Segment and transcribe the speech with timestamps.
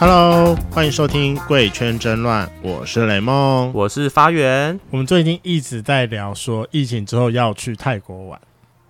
[0.00, 4.80] Hello，欢迎收听《贵圈争乱》，我是雷梦，我是发源。
[4.88, 8.40] 我们最近一直在聊说疫情之后要去泰国玩，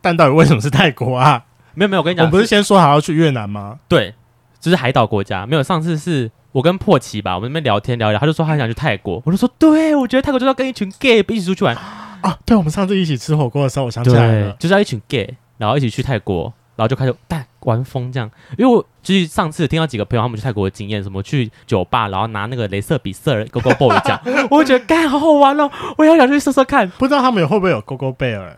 [0.00, 1.46] 但到底为什么是泰国啊？
[1.74, 3.80] 没有没有，我跟你讲，我不是先说好要去越南吗？
[3.88, 4.14] 对，
[4.60, 5.44] 就是海岛国家。
[5.44, 11.76] 没有，上次是我跟破奇吧，我们那边聊天聊聊，他就说他很想去泰国，我就说对，我觉得泰国就是要跟一群 gay 一起出去玩
[12.20, 12.38] 啊。
[12.46, 16.54] 对，我们上次一起吃火锅的时候，我想起来了，就是要一群 gay，然后一起去泰国。
[16.80, 24.20] 然后就开始带玩疯这样，因为我就是上次听到几个朋友他们去泰国的经验，什么去酒吧，然后拿那个镭射笔射 Gogo Boy 这样，
[24.50, 26.88] 我觉得该好好玩哦，我也想去试试看。
[26.96, 28.48] 不知道他们有会不会有 Gogo Bear？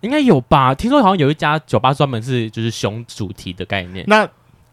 [0.00, 0.74] 应该有吧？
[0.74, 4.02] 听说好像有一家酒吧专门是就是熊主题的概念。
[4.08, 4.26] 那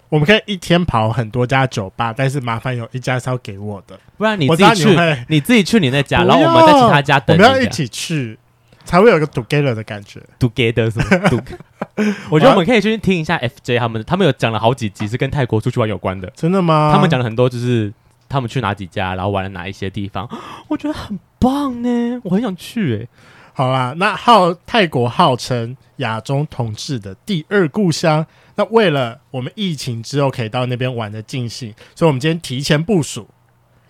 [0.08, 7.36] 我们可以一天跑很多家酒吧，但是麻烦有一家是要给我的，不然你自己去，你，你自己去你那家，然后我们在其他家等。
[7.36, 8.40] 我们要一起去。
[8.86, 11.44] 才会有一个 together 的感觉，together 什么？
[12.30, 16.92] 我觉得我们可以去听一下 FJ 他们，他们有讲了好几集是跟泰国出去玩有关的，真的吗？
[16.94, 17.94] 他们讲了很多，就是
[18.28, 20.30] 他们去哪几家，然后玩了哪一些地方，
[20.70, 23.08] 我觉得很棒呢，我很想去诶。
[23.54, 33.28] 好啦，那号泰国号称亚中同志的第二故乡，那为了我们疫情之后可以到那边玩的尽兴，所以我们今天提前部署。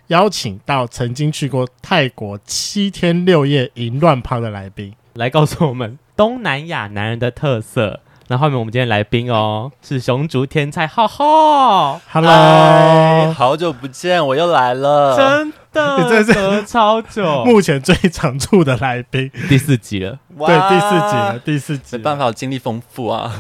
[0.08, 8.02] 邀请到曾经去过泰国七天六夜淫乱趴的来宾，来告诉我们东南亚男人的特色。
[8.28, 11.98] 那后面我们今天来宾哦，是熊竹天菜浩浩。
[12.12, 23.32] Hello，好久不见，我又来了，真的， 你真的是超久， 目前最长处的来宾，第四集了，对，第四集了，第四集，没办法，我经历丰富啊，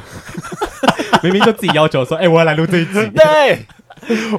[1.22, 3.66] 明明就自己要求说，哎、欸，我要来录这一集，对。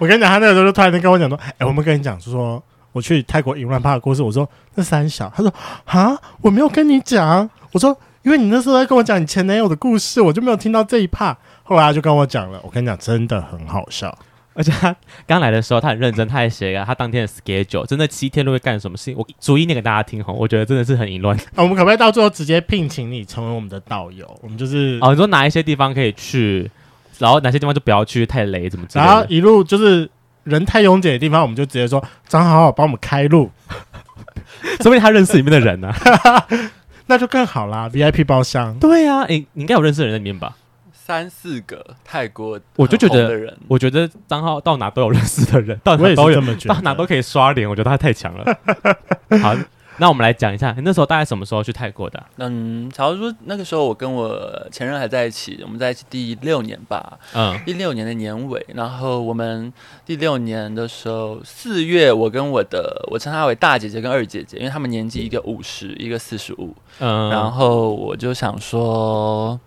[0.00, 5.52] 我跟你讲，他那个时候就突然间跟我讲说：“哎、欸，我们跟你讲，说说我去泰国淫乱趴的故事。”我说：“那三小。”他说
[5.84, 12.60] ：“啊，我没有跟你讲。”我说：“因为你那时候在跟我讲你前男友的故事，我就没有听到这一 part。”后来他就跟我讲了。
[12.62, 14.16] 我跟你讲，真的很好笑。
[14.52, 14.94] 而且他
[15.26, 19.16] 刚来的时候，他很认真，他还写了他当天的 schedule，真的七天都会干什么事情。
[19.16, 21.36] 我逐一念给大家听哈，我觉得真的是很淫乱。
[21.54, 24.26] 啊， 我们可不可以到最后直接聘请你成为我们的导游？
[24.42, 26.70] 我们就是哦，你说哪一些地方可以去，
[27.18, 28.86] 然后哪些地方就不要去，太雷怎么？
[28.92, 30.10] 然后一路就是。
[30.44, 33.50] 人太拥挤的地方，我们就直接说张好好帮我们开路，
[34.80, 36.46] 说不定他认识里面的人呢、啊，
[37.10, 37.88] 那就更好啦。
[37.88, 40.56] VIP 包厢，对呀、啊，诶，你应该有认识的人在里面吧？
[40.92, 48.56] 三四个泰国，我就觉得，我觉得张浩到哪都有认识的人，到哪都有，到哪都可以刷脸，我觉得他太强了。
[49.42, 49.56] 好。
[50.00, 52.24] 那我们来讲一下，你那时候大概什么时候去泰国的啊？
[52.38, 59.70] 嗯，假如说那个时候我跟我前任还在一起，我们在一起第六年吧，嗯，第六年的年尾，然后我们
[60.06, 69.60] 第六年的时候四月，我跟我的我称她为大姐姐跟二姐姐，因为她们年纪一个五十，一个四十五，嗯，然后我就想说。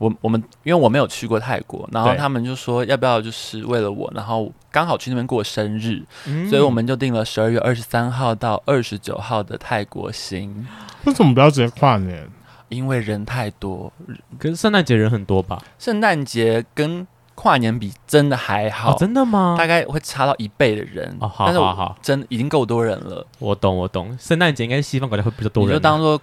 [0.00, 10.66] 我我们因为我没有去过泰国，然后他们就说要不要就是为了我，然后刚好去那边过生日，嗯、所以我们就定了十二月二十三号到二十九号的泰国行。
[11.04, 12.26] 为什么不要直接跨年？
[12.70, 13.92] 因为人太多，
[14.38, 15.62] 可是圣诞节人很多吧？
[15.78, 18.92] 圣诞节跟跨年比真的还好。
[18.92, 19.54] 哦，真的吗？
[19.58, 21.14] 大概会差到一倍的人。
[21.20, 23.26] 哦，好好好，真已经够多人了。
[23.38, 26.18] 我懂我懂，圣诞节应该是西方国家会比较多人，啊，你就当做。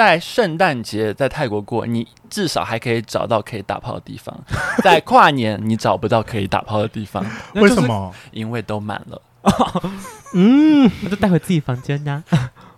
[0.00, 4.34] 在圣诞节在泰国过，你至少还可以找到可以打炮的地方。
[4.82, 7.22] 在跨年，你找不到可以打炮的地方，
[7.56, 8.10] 为什么？
[8.32, 9.20] 因为都满了。
[10.32, 12.24] 嗯，那就带回自己房间呀。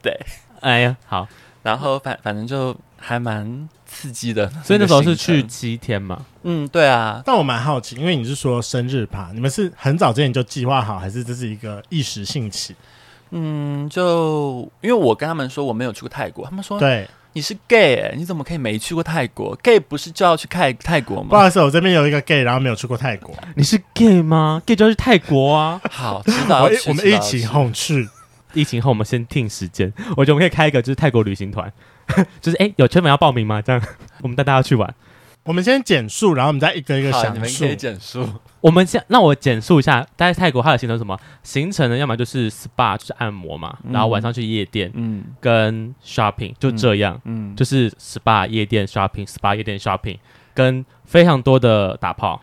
[0.02, 0.18] 对，
[0.60, 1.28] 哎呀，好。
[1.62, 4.50] 然后反反正就还蛮刺激的。
[4.64, 6.26] 所以那时候是去七天嘛？
[6.42, 7.22] 嗯，对啊。
[7.24, 12.74] 但我蛮好奇，因为你是说生日趴，你们是很早之前就计划好，还是这是一个一时兴起？
[13.32, 21.28] 嗯，就因为我跟他们说我没有去过泰国，他们说对，你是 gay，欸，你怎么可以没去过泰国？gay 不是就要去泰泰国吗？
[21.30, 23.34] 不好意思，我这边有一个 gay，然后没有去过泰国。
[23.56, 25.80] 你是 gay 吗？gay 就要去泰国啊！
[25.90, 26.68] 好，知道。
[26.86, 28.08] 我们一起哄去。
[28.54, 31.72] 疫情后我们先定时间，我觉得我们可以开一个就是泰国旅行团，
[32.38, 33.62] 就是哎，有圈粉要报名吗？
[33.62, 33.80] 这样
[34.20, 34.94] 我们带大家去玩。
[35.44, 37.32] 我们先简述，然后我们再一个一个详述。
[37.32, 38.28] 你们可以简述。
[38.60, 41.18] 我们先，那我简述一下，在泰国它的行程什么？
[41.42, 41.96] 行程呢？
[41.96, 50.18] 要么就是 SPA，就是按摩嘛，嗯、然后晚上去夜店，嗯，跟 shopping 就这样，嗯，就是 SPA 夜店 shopping，SPA 夜店 shopping，
[50.54, 52.40] 跟非常多的打炮。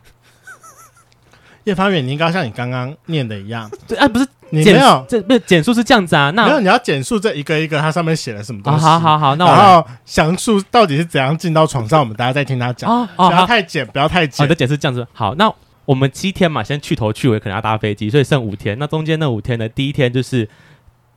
[1.64, 4.28] 叶方远，你应该像你刚刚念的一样，对，啊，不是。
[4.52, 6.32] 你没有，这不是简述是这样子啊？
[6.32, 8.84] 那没有，你要简述这一个一个，它上面写了什么东西？
[8.84, 13.08] 好好好，那我然后详述到底是怎样进到床上，我们大家再听他讲。
[13.16, 14.44] 不要太简，不要太简。
[14.44, 15.08] 好的，简是这样子。
[15.14, 15.54] 好，那
[15.86, 18.78] 我们七天嘛，先去头去尾，可能要搭飞机，所以剩五天。
[18.80, 19.70] 那中间那五天呢？
[19.70, 20.48] 第一天就是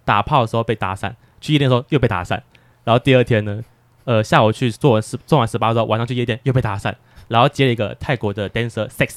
[0.05, 2.41] 打炮的时候被搭讪，去夜店的时候又被搭讪。
[2.85, 3.61] 然后第二天呢，
[4.05, 6.93] 呃，下午去做完十做完十八之后，晚上去夜店又被搭讪，
[7.29, 9.09] 然后接了一个泰国的 dancer sex，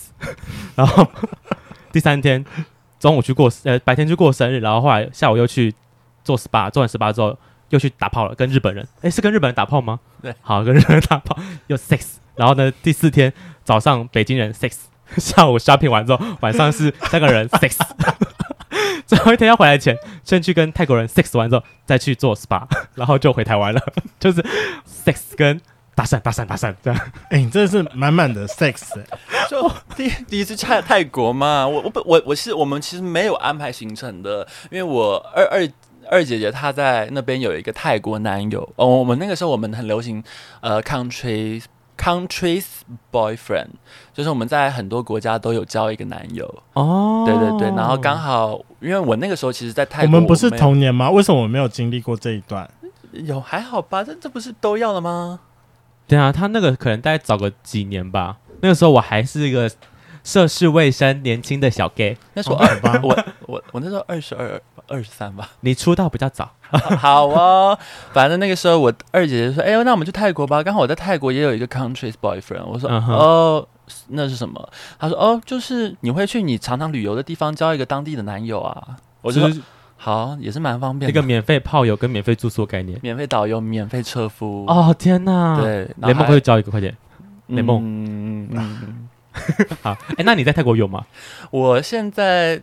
[0.76, 1.06] 然后。
[1.92, 2.44] 第三天
[3.00, 5.74] 中午去过呃白天去过生日，然后后来下午又去
[6.24, 7.38] 做 SPA，做完 SPA 之后
[7.70, 8.88] 又去打炮了，跟日本人。
[9.02, 10.00] 哎，是跟日本人打炮吗？
[10.22, 11.38] 对，好，跟日本人打炮
[11.68, 12.16] 又 sex。
[12.36, 13.32] 然后呢，第四天
[13.64, 14.76] 早上北京人 sex，
[15.18, 17.78] 下午 shopping 完之后，晚上是三个人 sex。
[19.06, 23.80] 最后一天要回来前，先去跟泰国人 sex 完之后，再去做 SPA，然后就回台湾了。
[24.20, 24.44] 就是
[25.06, 25.62] sex 跟
[25.96, 27.02] 搭讪、搭讪、搭讪这样。
[27.30, 28.84] 哎，你真的是满满的 sex。
[29.50, 35.68] 就第第一次去泰国嘛，我我我我是我们其实没有安排行程的，因为我二二
[36.12, 38.70] 二姐姐她在那边有一个泰国男友。
[38.76, 40.24] 哦，我们那个时候我们很流行
[40.62, 41.64] 呃 country。
[41.98, 42.66] Country's
[43.10, 43.70] boyfriend，
[44.14, 51.10] 就是我们在很多国家都有交一个男友哦，对对对，然后刚好因为我那个时候其实，在泰国，我们不是童年吗？
[51.10, 52.70] 为什么我没有经历过这一段？
[53.14, 55.40] 有还好吧，这这不是都要了吗？
[56.08, 59.70] 对啊，他那个可能大概早个几年吧，那个时候我还是一个
[60.24, 63.18] 涉世未深、年轻的小 gay，那时候二八，我
[63.48, 64.62] 我我那时候二十二。
[64.88, 67.76] 二十三吧，你出道比较早， 好哦。
[68.14, 72.64] 反正那个时候，我二姐姐说：“哎、呦，那我们去泰国吧。”刚好我在泰国也有一个 country's boyfriend。
[72.66, 73.14] 我说：“uh huh.
[73.14, 73.68] 哦，
[74.10, 74.70] 那是什么？”
[75.00, 79.60] 他说：“哦，就是你会去你常常旅游的地方交一个当地的男友啊。”我就说：“是
[80.06, 84.64] 好，也是蛮方便的。”一个免费炮友跟免费住宿概念，免费导游、免费车夫。
[84.68, 85.60] 哦天哪！
[85.60, 86.96] 对，雷梦可以交一个，快点，
[87.48, 87.82] 雷梦。
[87.82, 89.08] 嗯嗯，
[89.82, 89.98] 好。
[90.10, 91.04] 哎、欸，那你在泰国有吗？
[91.50, 92.62] 我现在。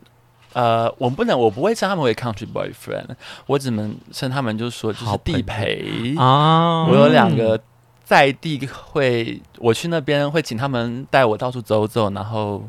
[0.54, 3.06] 呃，我不能，我不会称他们为 country boyfriend，
[3.46, 6.84] 我只能称他们就是说就是地陪啊。
[6.84, 7.58] 我有两个
[8.04, 12.62] 在地会，我去那边会请他们带我到处走走，然后。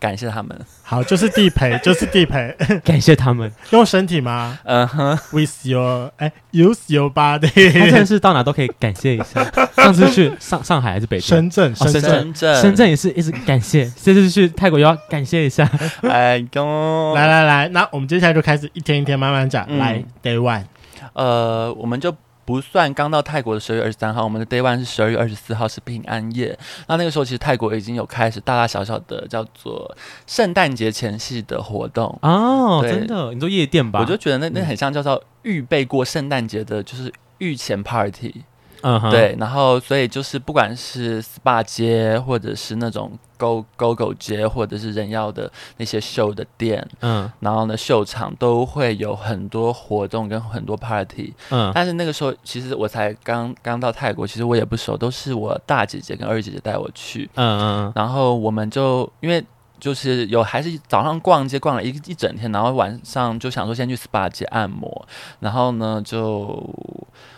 [0.00, 4.58] 感谢他们，好，就是地陪， 就是地陪，感谢他们用身体吗？
[4.64, 9.44] 嗯哼、uh，with your 哎，use your body，他真的是到哪都可以感谢一下。
[9.76, 11.28] 上次去上上海还是北京？
[11.28, 13.84] 深圳，深圳，深圳，深圳也是一直感谢。
[14.02, 15.70] 这次去泰国又要感谢一下。
[16.02, 19.66] 哎呦，来来来，那我们接下来就开始一天一天慢慢讲。
[19.68, 20.64] 嗯、来，Day One，
[21.12, 22.16] 呃，我们就。
[22.50, 26.58] 不算刚到泰国的十二月二十三号，我们的 Day One 是十二月二十四号，是平安夜。
[26.88, 34.00] 那那个时候，其实泰国已经有开始大大小小的叫做圣诞节前夕的活动哦，真的，你说夜店吧？
[34.00, 38.42] 我就觉得那那很像叫做预备过圣诞节的，就是御前 party。
[38.82, 59.44] 嗯哼，对，然后所以就是不管是 SPA 街，或者是那种 Go Go Go 街，或者是人妖的那些秀的店，嗯，然后呢，秀场都会有很多活动跟很多 party，嗯，但是那个时候其实我才刚刚到泰国，其实我也不熟，都是我大姐姐跟二姐姐带我去，嗯嗯，然后我们就因为
[59.80, 65.06] 就是有还是早上逛街逛了一一整天，然后晚上就想说先去 SPA 街按摩，
[65.40, 66.64] 然后呢就。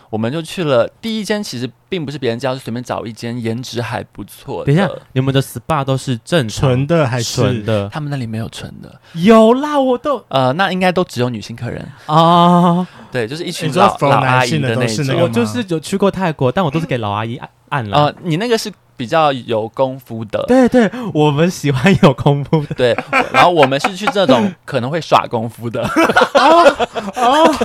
[0.09, 4.63] 我们就去了第一间，其实并不是别人家，就随便找一间，颜值还不错。
[4.63, 7.89] 等一下，你们的 SPA 都是正纯的还是纯的？
[7.89, 12.87] 他们那里没有纯的，有啦，我都呃，那应该都只有女性客人啊。
[13.11, 15.19] 对，就是一群老老阿姨的那种。
[15.19, 17.97] 我就是有去过泰国，但我都是给老阿姨按按了。
[17.97, 18.71] 呃，你那个是。
[18.95, 22.97] 比较有功夫的，对对，我们喜欢有功夫的，对。
[23.31, 27.55] 然后我们是去这种可能会耍功夫的，哦哦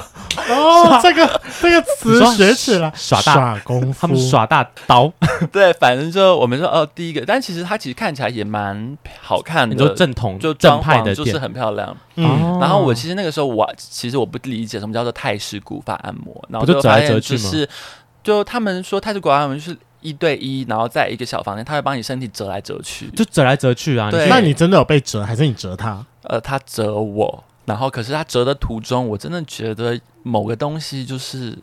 [0.48, 5.12] 哦， 这个这个词学起来，耍大耍功夫，他们耍大刀，
[5.52, 11.94] 对，反正就我们说哦，第一个，但其实它其实看起来也蛮好看的，就正统就正派的，就是很漂亮。
[12.16, 17.50] 嗯，然后我其实那个时候我其实我不理解什么叫做泰式古法按摩，然后就折来折去吗？
[18.22, 19.76] 就他们说泰式古法按摩就是。
[20.00, 24.10] 一对一，然后在一个小房间，他会帮你身体折来折去，就折来折去啊。
[24.10, 26.04] 对，那你真的有被折，还是你折他？
[26.22, 31.56] 呃，他折我，然后可是他折的途中，我真的觉得某个东西就是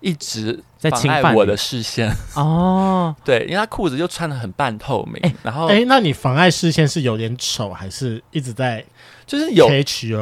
[0.00, 3.14] 一直在侵犯我的视线 哦。
[3.24, 8.84] 对，因为他裤子就穿的很半透明，欸、然后哎，那你妨碍视线是有点丑，还是一直在？
[9.26, 9.68] 就是有，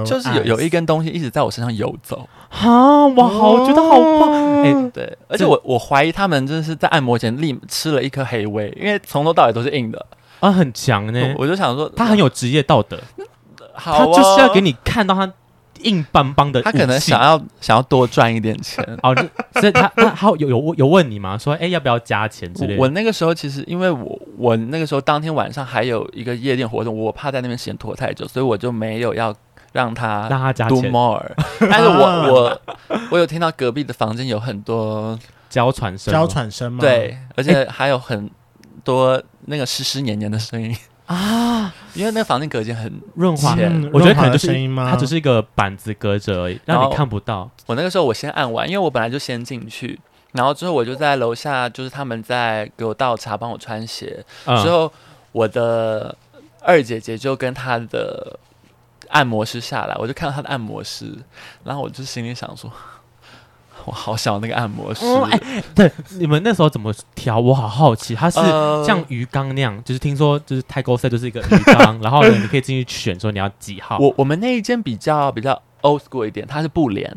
[0.06, 2.26] 就是有有一根东西一直在我身上游走。
[2.62, 4.62] 啊，哇，好，觉得好棒！
[4.62, 10.06] 哎，对，而且我我怀疑他们真的是在按摩前立吃了一颗黑威，因为从头到尾都是硬的
[10.40, 11.34] 啊，很强呢。
[11.36, 12.98] 我就想说，他很有职业道德，
[13.74, 15.30] 他就是要给你看到他
[15.82, 18.82] 硬邦邦的，他可能想要想要多赚一点钱。
[19.02, 19.14] 哦，
[19.60, 21.36] 所以他他他有有有问你吗？
[21.36, 22.80] 说哎，要不要加钱之类的？
[22.80, 29.34] 我那个时候其实因为我我那个时候当天晚上还有一个夜店活动，我怕在那边时间拖太久，所以我就没有要。
[29.74, 31.20] 让他让他加 do more，
[31.58, 32.60] 但是我我
[33.10, 35.18] 我有听到隔壁的房间有很多
[35.50, 36.78] 娇喘声，娇喘声吗？
[36.80, 38.30] 对，而且还有很
[38.84, 40.76] 多那个湿湿黏黏的声音。
[41.06, 43.56] 啊， 因为那个房间隔间很润滑，
[43.92, 44.46] 我觉得可能就是
[44.88, 47.50] 它只是一个板子隔着而已，让你看不到。
[47.66, 49.98] 我那个时候我先按完，因为我本来就先进去，
[50.30, 54.24] 然后之后我就在楼下，就是他们在给我倒茶，帮我穿鞋，
[54.62, 54.90] 之后
[55.32, 56.16] 我的
[56.60, 58.38] 二姐姐就跟她的。
[59.14, 61.12] 按摩师下来，我就看到他的按摩师，
[61.64, 62.70] 然后我就心里想说。
[63.86, 67.38] 我好想那个按摩师，哎、对，你们那时候怎么调？
[67.38, 68.40] 我好好奇，他是
[68.82, 73.98] 像鱼缸那样，呃、就是听说就是泰国赛就是一个鱼缸， 然后呢，你可以进去选说你要几号。
[73.98, 77.14] 我我们那一间比较比较 old school 一点，它是布帘，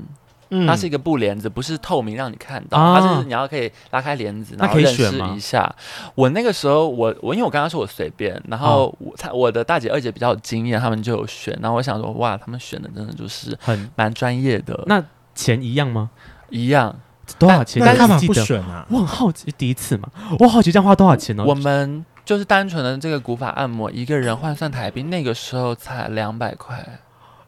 [0.49, 5.73] 嗯、它是一个布帘子，不是透明让你看到，啊、它是你要可以拉开帘子，然后认识一下。
[6.15, 14.83] 我那个时候我我因为我刚刚说我随便，然后我我的大姐二姐比较有经验，他们就有选，然后我想说哇，他们选的真的就是很蛮专业的。
[14.87, 15.03] 那
[15.35, 16.09] 钱一样吗？
[16.49, 16.95] 一样，
[17.37, 17.83] 多少钱？
[17.85, 18.85] 但干嘛不选啊？
[18.89, 21.43] 我很好奇，第一次嘛，我好奇这样花多少钱呢？
[21.45, 26.99] 我们就是单纯的这个古法按摩，一个人换算台币，那个时候才两百块。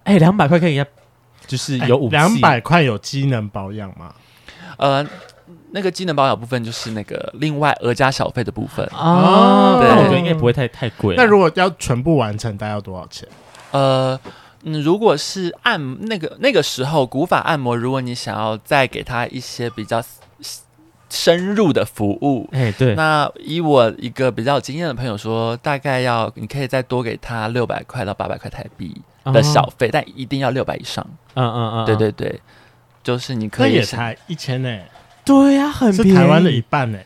[0.03, 0.83] 哎，两百块可以，
[1.47, 4.13] 就是有五两百块有机能保养吗？
[4.77, 5.05] 呃，
[5.71, 9.79] 那个机能保养部分就是那个另外额加小费的部分啊。
[9.81, 11.15] 那我觉得应该不会太太贵。
[11.15, 13.27] 那如果要全部完成，大概要多少钱？
[13.71, 14.19] 呃。
[14.63, 20.03] 嗯，如果是按那个那个时候古法按摩，如果你想要再给他一些比较
[21.09, 31.05] 深入的服务，哎，对，那以我一个比较有经验的朋友说，大概要你可以再多给他六百块到八百块台币的小费，哦、但一定要六百以上。
[31.35, 32.41] 嗯嗯嗯，嗯对对对，
[33.03, 34.79] 就是你可以也才一千呢，
[35.23, 36.99] 对呀、啊，很便宜，是台湾的一半呢。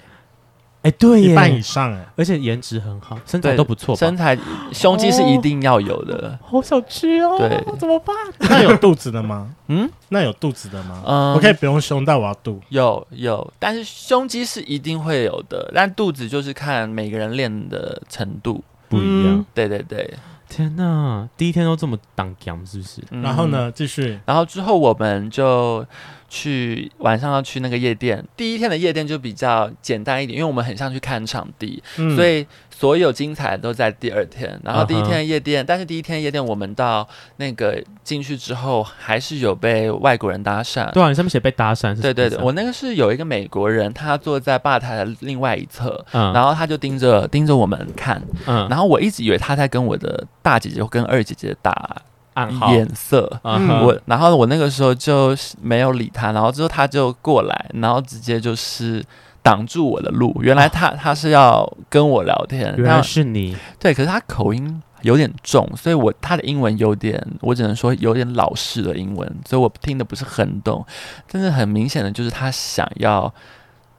[0.84, 4.38] 哎，对，一半以上哎，而且颜值很好，身材都不错，身材
[4.74, 6.38] 胸肌是一定要有的。
[6.44, 8.14] 好想吃哦，对，怎么办？
[8.40, 9.56] 那有肚子的吗？
[9.70, 11.02] 嗯，那有肚子的吗？
[11.08, 12.60] 嗯，我可以不用胸，但我要肚。
[12.68, 19.46] 有有，但是胸肌是一定会有的，但肚子就是看每个人练的程度不一样。
[19.54, 20.14] 对对对，
[20.56, 23.02] 天呐，第一天都这么当讲是不是？
[23.22, 25.86] 然后呢，继续，然后之后我们就。
[26.34, 32.44] 去晚上要去那个夜店，第一天的夜店就比较简单一点，因为我们很像去看场地，嗯、所以
[32.84, 34.60] 所有精彩都在第二天。
[34.62, 35.68] 然后第一天的夜店，uh huh.
[35.70, 40.92] 但是第一天的夜店我们到那个进去之后，还是有被外国人搭讪。
[40.92, 42.02] 对啊，你上面写被搭讪是？
[42.02, 51.96] 对对对，我那个是有一个美国人，他坐在吧台的另外一侧，嗯、然后他就盯着盯着我们看，嗯、然后我一直以为他在跟我的大姐姐跟二姐姐打。
[52.36, 59.04] 暗号颜色，嗯、我然后我那个时候就没有理他，然后之后他就过来，然后直接就是
[59.44, 60.36] 挡住我的路。
[60.42, 70.84] 原来他、哦、他是要跟我聊天，原来是你对，可是他口音有点重，所以我他的英文有点，我只能说有点老式的英文，所以我听的不是很懂。
[71.30, 73.32] 但是很明显的就是他想要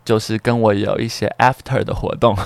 [0.04, 2.36] 就是跟我有一些 after 的活动。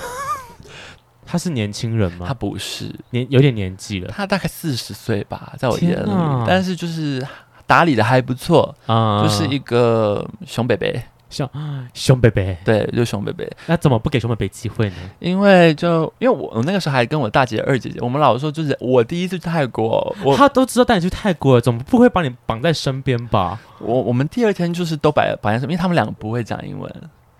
[1.31, 2.25] 他是年轻人吗？
[2.27, 4.11] 他不是，年有点年纪了。
[4.11, 6.11] 他大概四十岁吧，在我眼里，
[6.47, 7.23] 但是就是
[7.67, 10.99] 打理的还不错就是一个熊北北，
[11.31, 11.47] 熊
[11.93, 13.47] 熊贝贝，对，就熊贝贝。
[13.67, 14.95] 那怎么不给熊贝贝机会呢？
[15.19, 23.59] 因为就因为我我那个时候还跟我大姐二姐姐，我们老说就是我第一次去泰国，我他都知道带你去泰国，怎么不会把你绑在身边吧？
[23.79, 26.91] 我我们第二天就是都摆绑在身边，因为他们两个不会讲英文。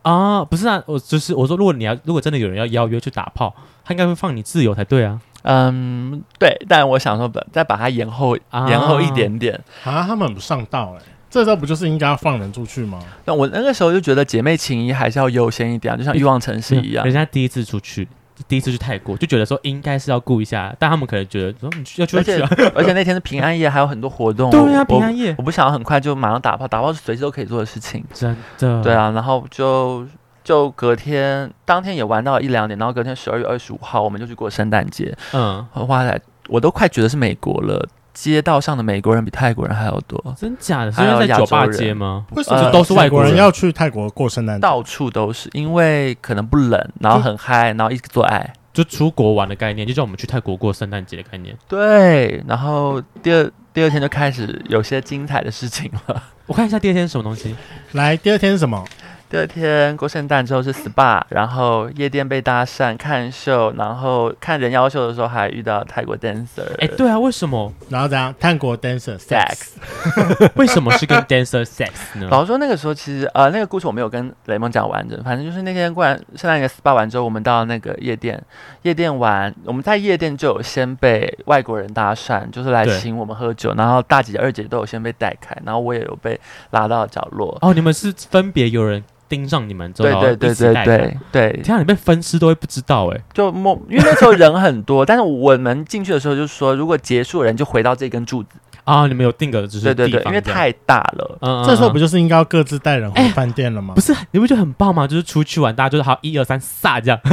[0.03, 3.53] 啊，不是啊，我就是我说，如果你要，如果真的有人要邀约去打炮，
[3.83, 5.19] 他应该会放你自由才对啊。
[5.41, 12.99] 嗯，对，但我想说，再把它延后，啊、延后一点点啊，他们不上道哎、欸，这时候不就是应该要放人出去吗？
[13.25, 18.07] 那我那个时候就觉得姐妹情谊还是要优先一点，就像欲望城市一样，人家第一次出去。
[18.47, 22.31] 第一次去泰国就觉得说应该是要顾一下，但他们可能觉得说你要去要去，
[22.73, 24.49] 而且那天是平安夜，还有很多活动。
[24.49, 28.01] 对啊，平安夜，我不想要很快就马上打炮，打炮是随时都可以做的事情。
[28.13, 28.81] 真的。
[28.81, 30.07] 对啊，然后就
[30.41, 35.13] 就隔天当天也玩到一两点，然后隔天十二月二十五号我们就去过圣诞节。
[35.33, 36.17] 嗯，哇塞，
[36.47, 37.89] 我都快觉得是美国了。
[38.13, 40.91] 街道上的美国人比泰国人还要多，真假的？
[40.91, 42.25] 是因为在酒吧街吗？
[42.31, 44.61] 为什么都是外国人要去泰国过圣诞节？
[44.61, 51.55] 到处都是，因为可能不冷，然后很嗨，然后一直做爱，就出国玩的概念，就叫我们去泰国过圣诞节的概念。
[51.67, 56.23] 对，然后第二第二天就开始有些精彩的事情了。
[56.47, 57.55] 我看一下第二天是什么东西。
[57.91, 58.83] 来，第二天是什么？
[59.29, 66.63] 第二天过圣诞之后是 SPA，然后夜店被搭讪看秀，然后看人妖秀的时候还遇到泰国 dancer。
[66.79, 67.71] 哎，对啊，为什么？
[67.89, 68.33] 然后怎样？
[68.39, 69.73] 泰国 dancer sex？
[70.57, 72.27] 为什么是跟 dancer sex 呢？
[72.31, 78.43] 老实说那个时候其实呃那个故事我没有跟雷蒙讲完整，反正就是那天过完圣诞节 SPA 完之后，我们到那个夜店，
[78.81, 86.39] 夜店玩，我们在夜店就有先被外国人搭讪，就是来请我们喝酒，然后大姐二姐都有先被带开，然后我也有被
[86.71, 87.55] 拉到角落。
[87.61, 89.03] 哦，你们是分别有人。
[89.29, 98.49] 盯上你们之后，对对对对对对，这样你被分尸都会不知道哎，就莫因为那时候人很多，但是我们进去的时候就是说，如果结束的人就回到这根柱子。
[98.85, 103.93] 啊，你们有定格的就是对对对，因为太大了，嗯，这时候不就是应该要各自带人回饭店了吗？
[103.93, 105.05] 不是，你不觉得很棒吗？
[105.05, 107.19] 就是出去玩，大家就是好一二三撒这样，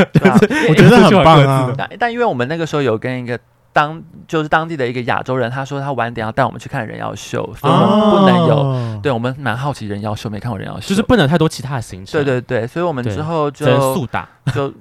[0.68, 1.74] 我觉得很棒啊。
[1.98, 3.38] 但因为我们那个时候有跟一个
[3.76, 8.56] 当就是当地的一个亚洲人，他说他晚点要带我们去看人妖秀，所以我们不能有。
[8.56, 12.12] 哦、对，我们蛮好奇人妖秀，没看过人妖秀，就是不能太多其他的行程。
[12.12, 14.72] 对对对，所以我们之后就速打就。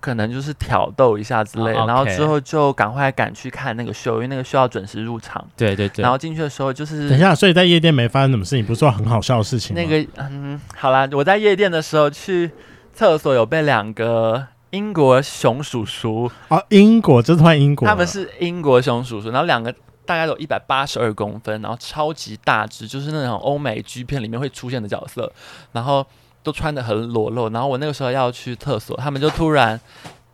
[0.00, 1.88] 可能就是挑逗一下之类的，oh.
[1.88, 5.44] 然后之后就赶快赶去看那个秀，因为那个秀要准时入场。
[5.56, 6.00] 对对对。
[6.00, 9.74] 然后进去的时候就是等一下，所以在夜店没发生什么事情，不是说很好笑的事情。
[9.74, 12.52] 那个嗯，好啦，我在夜店的时候去
[12.94, 19.72] 厕所，有被两个英国熊叔叔啊，英国这算英国，他们是英国熊叔叔，然后两个
[20.04, 25.32] 大概有一百八十二公分，然后超级大只，就是那种欧美剧片里面会出现的角色，
[25.72, 26.06] 然后。
[26.42, 29.78] 都穿的很裸露，然后我那个时候要去厕所，他们就突然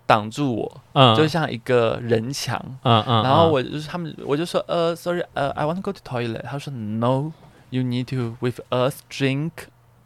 [0.07, 6.43] 挡住我，嗯，就像一个人墙，嗯嗯，然后我就是他们，我就说，呃，sorry，呃，I want to go to toilet。
[6.43, 9.51] 他说，No，you need to with us drink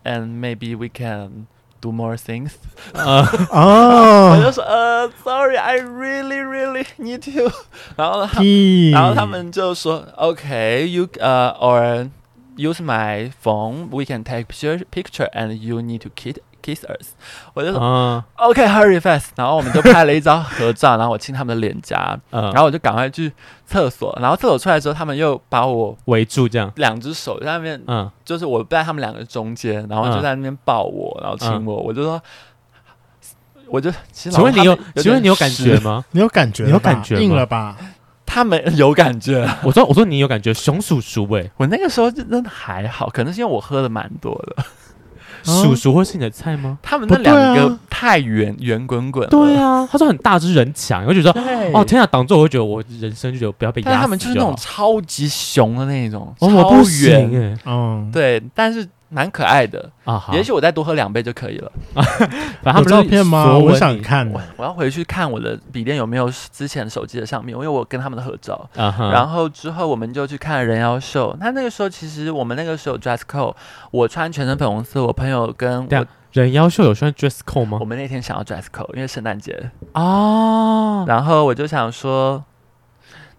[0.02, 1.46] and maybe we can
[1.81, 2.51] do more things。
[2.93, 7.51] 啊哦，我就 说，呃，sorry，I really really need to。
[7.95, 8.41] 然后他，
[8.91, 17.14] 然后他们就说，OK，you，呃， or。Use my phone, we can take picture picture, and you need to kiss kiss us。
[17.54, 19.26] 我就说、uh, OK，hurry fast。
[19.36, 23.32] 然后我们就拍了一张合照， 然后我亲他们的脸颊，uh, 然后我就赶快去
[23.66, 24.16] 厕所。
[24.20, 31.78] 然后厕所出来之后，他们又把我围住，这样两只手在那边，嗯，uh, 就是我在他们两个中间，然后就在那边抱我，然后亲我。
[31.78, 32.22] Uh, 我就说，
[33.68, 36.04] 我就其实请问你有，请问 你有感觉吗？
[36.10, 36.64] 你有感觉？
[36.64, 37.16] 你有感觉？
[37.16, 37.76] 硬了吧？
[38.26, 44.64] 他们 有感觉，我说我说你有感觉，熊叔叔喂，我那个时候真的还好，可能是因为我喝的蛮多的。
[45.44, 46.78] 叔叔会是你的菜吗？
[46.82, 51.40] 他们那两个太圆圆滚滚，对啊，他说很大只人强，我就觉得
[51.72, 53.96] 哦天啊，挡住我会觉得我人生就觉得不要被压死。
[53.98, 58.88] 他们就是那种超级熊的那种，超圆，嗯，对，但是。
[59.12, 61.72] 蛮可爱的啊，也许我再多喝两杯就可以了。
[62.62, 63.58] 反正有照片吗？
[63.58, 68.70] 我想看，我要回去看我的笔电有没有之前手机的上面，因为我跟他们的合照。
[68.74, 71.36] 然后之后我们就去看人妖秀。
[71.40, 73.52] 那那个时候其实我们那个时候 dress code，
[73.90, 77.78] 我穿全身粉红色，我朋友跟我人妖秀有穿 dress code 吗？
[77.80, 81.04] 我们那天想要 dress code，因为圣诞节哦。
[81.08, 82.44] 然后我就想说，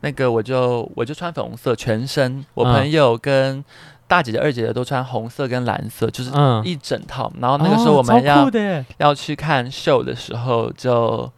[0.01, 3.63] 那个我就我就穿粉红色全身，我朋友跟。
[4.11, 6.29] 大姐姐、二姐姐都穿红色跟蓝色，就是
[6.65, 7.31] 一整套。
[7.35, 11.31] 嗯、然后那个时候我们要、哦、要去看秀的时候，就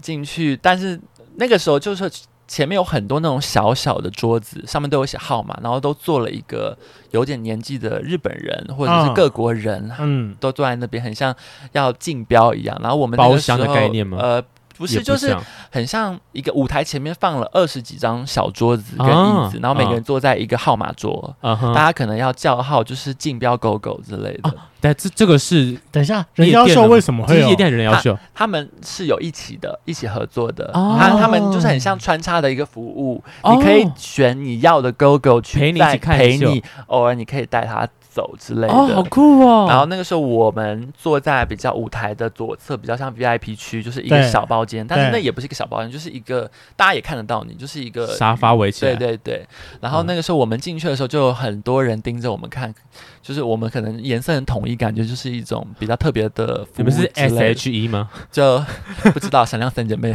[0.00, 0.56] 进去。
[0.56, 0.98] 但是
[1.36, 2.10] 那个时候就是
[2.46, 6.74] 前面有很多那种小小的桌子，上面都有写号码，然后都坐了一个
[7.10, 11.36] 有点年纪的日本人或者是各国人，嗯，都坐在那边，很像
[11.72, 12.74] 要竞标一样。
[12.80, 14.16] 然后我们包厢的概念吗？
[14.18, 14.42] 呃。
[14.78, 15.36] 不是，就是
[15.70, 24.54] 很像一个舞台前面放了二十几张小桌子跟椅子，然后每个人坐在一个号码桌，大家可能要叫号，就是竞标狗狗之类的。
[24.80, 27.48] 但这这个是等一下人妖秀为什么会有？
[27.48, 28.16] 夜店人妖秀？
[28.32, 30.70] 他们是有一起的，一起合作的。
[30.72, 36.46] 他他们就是很像穿插的一个服务，你可以选你要的狗狗去陪你一起看秀，
[36.86, 39.66] 偶尔你可以带他走之类的，哦，好酷哦！
[39.68, 48.94] 然后那个时候我们坐在比较舞台的左侧，比较像 VIP 区，就是一个小包间，但是那也不是一个小包间，就是一个大家也看得到你，就是一个沙发围起来。
[48.94, 49.46] 对对对。
[49.80, 52.74] 然后那个时候我们进去的时候，就有很多人盯着我们看，
[53.22, 56.74] 就是我们可能颜色很统一，感觉就是一种比较特别的服务。
[56.78, 58.08] 你们是 SHE 吗？
[58.32, 58.64] 就
[59.12, 60.14] 不知道闪亮三姐妹。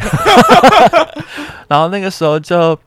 [1.70, 2.78] 然后那个时候就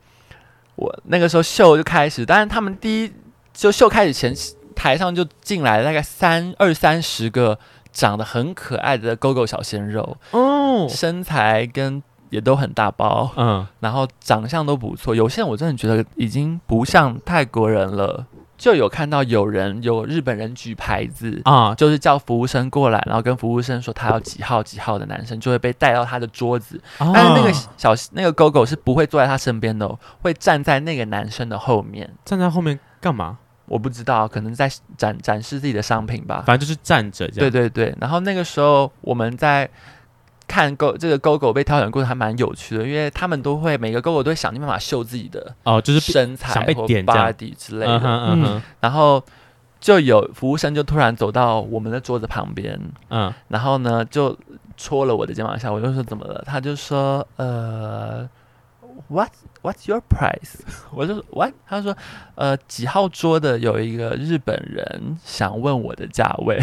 [0.74, 3.12] 我那个时候秀就开始，但是他们第一
[3.54, 4.34] 就秀开始前。
[4.76, 7.58] 台上就进来了大概三二三十个
[7.90, 15.14] 长得很可爱的狗狗小鲜肉，哦，身材跟也都很大包，嗯，然后长相都不错。
[15.14, 18.26] 有些人我真的觉得已经不像泰国人了，
[18.58, 29.88] 就有看到有人有日本人举牌子啊，就是叫服务生过来，然后跟服务生说他要几号几号的男生就会被带到他的桌子，但是那个小那个狗狗是不会坐在他身边的，
[30.20, 33.38] 会站在那个男生的后面，站在后面干嘛？
[33.66, 36.42] 我不知道，可能在展展示自己的商品吧。
[36.46, 37.50] 反正就是站着这样。
[37.50, 39.68] 对对对，然后那个时候我们在
[40.46, 48.00] 看狗这个狗狗被挑选过程还蛮有趣的，因为他们都会每个狗狗都会想尽办法秀自己的哦，就是身材或 body 之类的。
[48.02, 49.22] 嗯，然后
[49.80, 54.38] 就有服务生就突然走到我们的桌子旁边，嗯，然后呢就
[54.76, 56.42] 戳了我的肩膀下，我就说怎么了？
[56.46, 58.28] 他就说呃。
[59.08, 59.30] What
[59.62, 60.60] What's your price？
[60.92, 61.52] 我就说 What？
[61.68, 61.96] 他说
[62.34, 66.62] 呃几号桌的有一个日本人想问我的价位。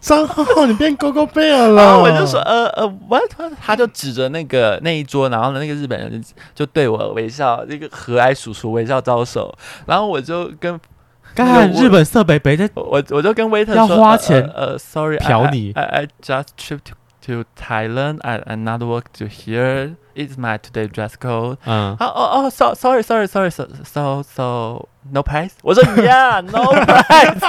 [0.00, 1.98] 张浩，你变 Gogo Bear 了。
[2.00, 3.30] 我就说呃呃 What？
[3.60, 9.54] 他就指着那个那一桌，然后呢那个日本人就就对我微笑，那个和蔼叔叔微笑招手，
[9.86, 10.78] 然后我就跟
[11.34, 16.94] 刚才日本色北北在，我我就跟 waiter 要花钱呃 Sorry 嫖你，I I just trip to。
[17.30, 18.18] To Thailand.
[18.22, 19.96] I another work to here.
[20.14, 21.58] It's my today dress code.
[21.64, 25.52] 嗯，哦哦哦，so sorry sorry sorry so so so no price。
[25.62, 27.40] 我说 Yeah no price。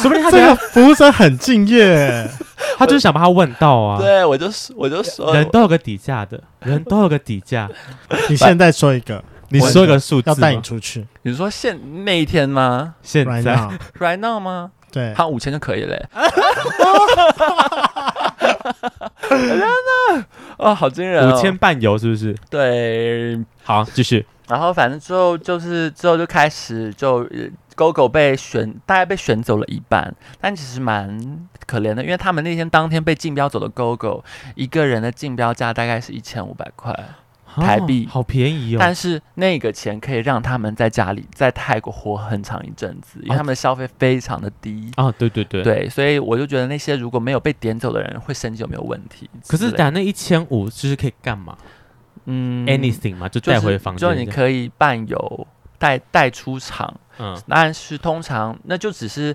[0.00, 2.28] 说不定他这个服务生很敬业，
[2.78, 3.98] 他就是想把他问到啊。
[3.98, 7.68] 对，我就我就说，人都有个底价的，人都有个底价。
[8.28, 11.06] 你现在说一个，你说一个数字，要带你出去。
[11.22, 12.94] 你说现那一天吗？
[13.02, 13.56] 现在
[13.98, 14.70] right now 吗？
[14.94, 15.96] 对，他五千就可以了。
[19.28, 19.64] 天哪！
[20.56, 21.28] 哦，好惊人！
[21.28, 22.34] 五千半油是不是？
[22.48, 24.24] 对，好，继续。
[24.46, 27.26] 然后反正之后就是之后就开始就
[27.74, 31.18] 狗狗被选，大概被选走了一半，但其实蛮
[31.66, 34.22] 可怜的，因为他们那天当天被竞标走的狗狗，
[34.54, 36.94] 一个人的竞标价大概是一千五百块。
[37.62, 45.10] 台币好便宜哦，但是那个钱可以让他们在家里在泰国活很长一阵子，因为他们的消费非常的低啊。
[45.12, 49.28] 对对对对，所以我就觉得那些如果没有被点走的人会生气有没有问题？
[49.46, 51.56] 可是打那一千五就是可以干嘛？
[52.26, 55.46] 嗯，anything 嘛，就带回房间，就你可以伴游
[55.78, 59.34] 带带出场，嗯，但是通常那就只是。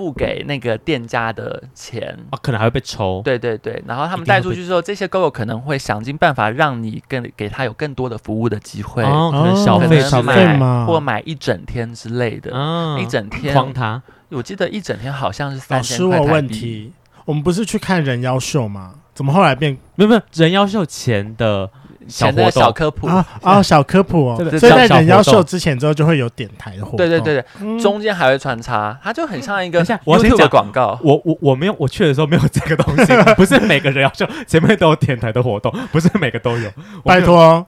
[0.00, 3.20] 付给那个店家的钱啊，可能还会被抽。
[3.22, 12.50] 对对对，然后他们带出去之后，这些狗狗可能会想尽办法让你更给他有更多的服务的机会，哦，可能小费小费嘛，或买一整天之类的，
[12.98, 13.54] 一整天。
[13.54, 16.16] 诓他，我记得一整天好像是三千块。
[16.16, 16.94] 老师，我问题，
[17.26, 18.94] 我们不是去看人妖秀吗？
[19.12, 21.70] 怎么后来变没有没有人妖秀前的？
[22.08, 23.06] 前的小科普。
[23.06, 27.44] 啊啊，小科普哦， 所以在人妖秀之前之后就会有点台的活动，对对对。
[27.58, 30.98] 对，中间还会穿插，它就很像一个 YouTube 的广告。
[31.02, 36.70] 我我我没有，我去的时候没有这个东西， 不是每个人妖秀前面都有点台的活动，不是每个都有，
[37.04, 37.66] 拜托。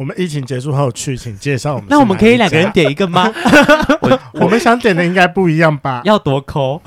[0.00, 1.86] 我们疫情结束后去，请介绍我们。
[1.90, 3.30] 那我们可以两个人点一个吗？
[4.00, 6.00] 我我们想点的应该不一样吧？
[6.08, 6.80] 要多抠？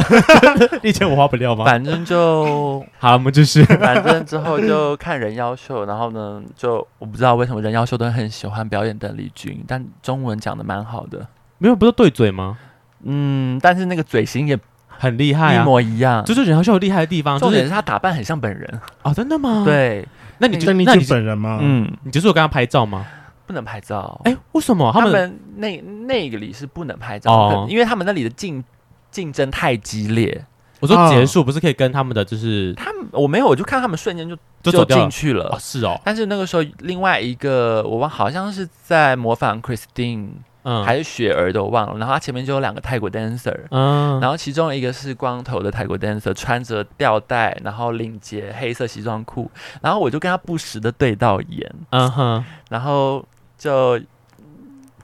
[0.81, 1.63] 一千五花不掉吗？
[1.63, 3.63] 反正就 好，我们就是。
[3.65, 11.27] 反正之后就看人妖秀，然后呢，就我不知道为什么人妖秀都很喜欢表演邓丽君，但中文讲的蛮好的。
[11.59, 12.57] 没有，不是对嘴吗？
[13.03, 14.57] 嗯，但是那个嘴型也
[14.97, 16.23] 很厉害，一模一样。
[16.23, 19.13] 就是人妖秀厉害的地方，重点是他打扮很像本人啊！
[19.13, 19.63] 真的吗？
[19.65, 20.07] 对。
[20.39, 21.59] 那你就那你本人吗？
[21.61, 23.05] 嗯，你就是有跟他拍照吗？
[23.45, 24.19] 不能拍照。
[24.23, 24.91] 哎，为什么？
[24.93, 28.63] 他们那那个里是不能拍照，因为他们那里的竞
[29.11, 30.45] 竞争太激烈。
[30.79, 34.35] 我说结束不是可以跟他们的就是他们，我没有，我就看他们瞬间就
[34.71, 35.45] 就进去了。
[35.45, 35.99] 哦是哦。
[36.03, 40.29] 但是那个时候另外一个我忘，好像是在模仿 Christine。
[40.63, 53.25] 嗯，还是雪儿的我忘了，然后他前面就有两个泰国 dancer，嗯，然后其中一个是光头的泰国 dancer，穿着吊带，然后领结黑色西装裤，然后我就跟他不时的对到眼，嗯哼，然后
[53.57, 53.99] 就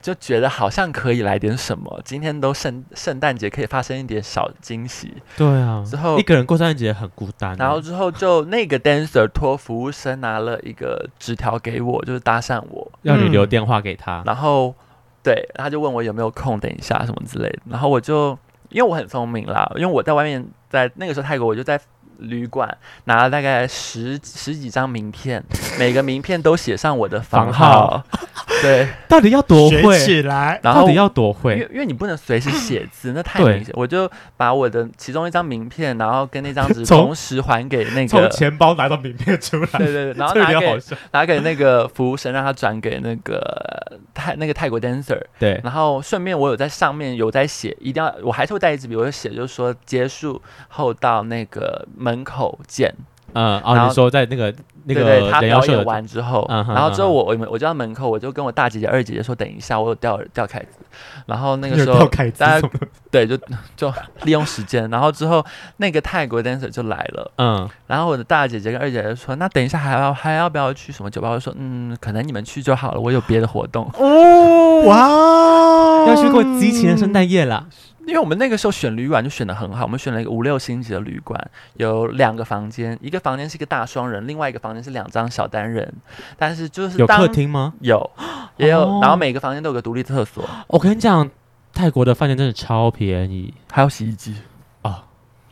[0.00, 14.74] 就觉得好像可以来点什么，今天都圣圣诞节可以发生一点小惊喜，对啊，之后一个人过圣诞节很孤单，然后之后就那个 dancer 托服务生拿了一个纸条给我，就是搭讪我，要你留电话给他，然后。
[15.22, 18.38] 对，他就问我有没有空，等一下什么之类的，然后我就
[18.70, 21.78] 因为我很聪明啦，因为我在外面，在那个时候泰国，我就在
[22.20, 25.42] 旅馆拿了大概十十几张名片，
[25.78, 28.02] 每个名片都写上我的房号。
[28.62, 30.60] 对，到底要多会起来？
[30.62, 31.54] 然后到底要多会？
[31.54, 33.72] 因为因为你不能随时写字， 那太明显。
[33.74, 40.78] 我就把我的其中一张名片，然后跟那张纸 同时还给那个从钱包拿到名片出来，对对对，然后拿给
[41.12, 45.22] 拿给那个服务生，让他转给那个泰那个泰国 dancer。
[45.38, 52.94] 对，然后顺便我有在上面有在写，一定要我还是会带一支笔，我就写，就是说结束后到那个门口见。
[53.32, 54.52] 嗯，然后你说在那个。
[54.84, 60.78] 那个他表演完之后，然后之后我我我就在门口，我就跟我大姐姐、二姐姐说，等一下，我有掉掉凯子。
[61.26, 62.68] 然后那个时候，大家
[63.12, 63.38] 对，就
[63.76, 63.92] 就
[64.22, 64.88] 利用时间。
[64.88, 65.44] 然后之后
[65.76, 67.68] 那个泰国 dancer 就来了，嗯。
[67.86, 71.28] 然后我的大姐姐跟二姐姐说，那等一下还要还要不要去什么酒吧？
[71.28, 73.88] 我说，嗯，可能你们去就好了，我有别的活动。
[73.98, 77.66] 哦，哇，要去过激情的圣诞夜了。
[78.10, 81.40] 因为我们那个时候选旅馆就选的很好，我们选了一个五六星级的旅馆，
[81.74, 85.94] 有两个房间，一个房间是一个大双人，另外一个房间是两张小单人。
[86.36, 87.72] 但是就是有客厅吗？
[87.78, 88.10] 有，
[88.56, 90.44] 也有，哦、然后每个房间都有个独立厕所。
[90.66, 91.30] 我跟你讲，
[91.72, 94.34] 泰国的饭店真的超便宜，还有洗衣机
[94.82, 95.04] 啊，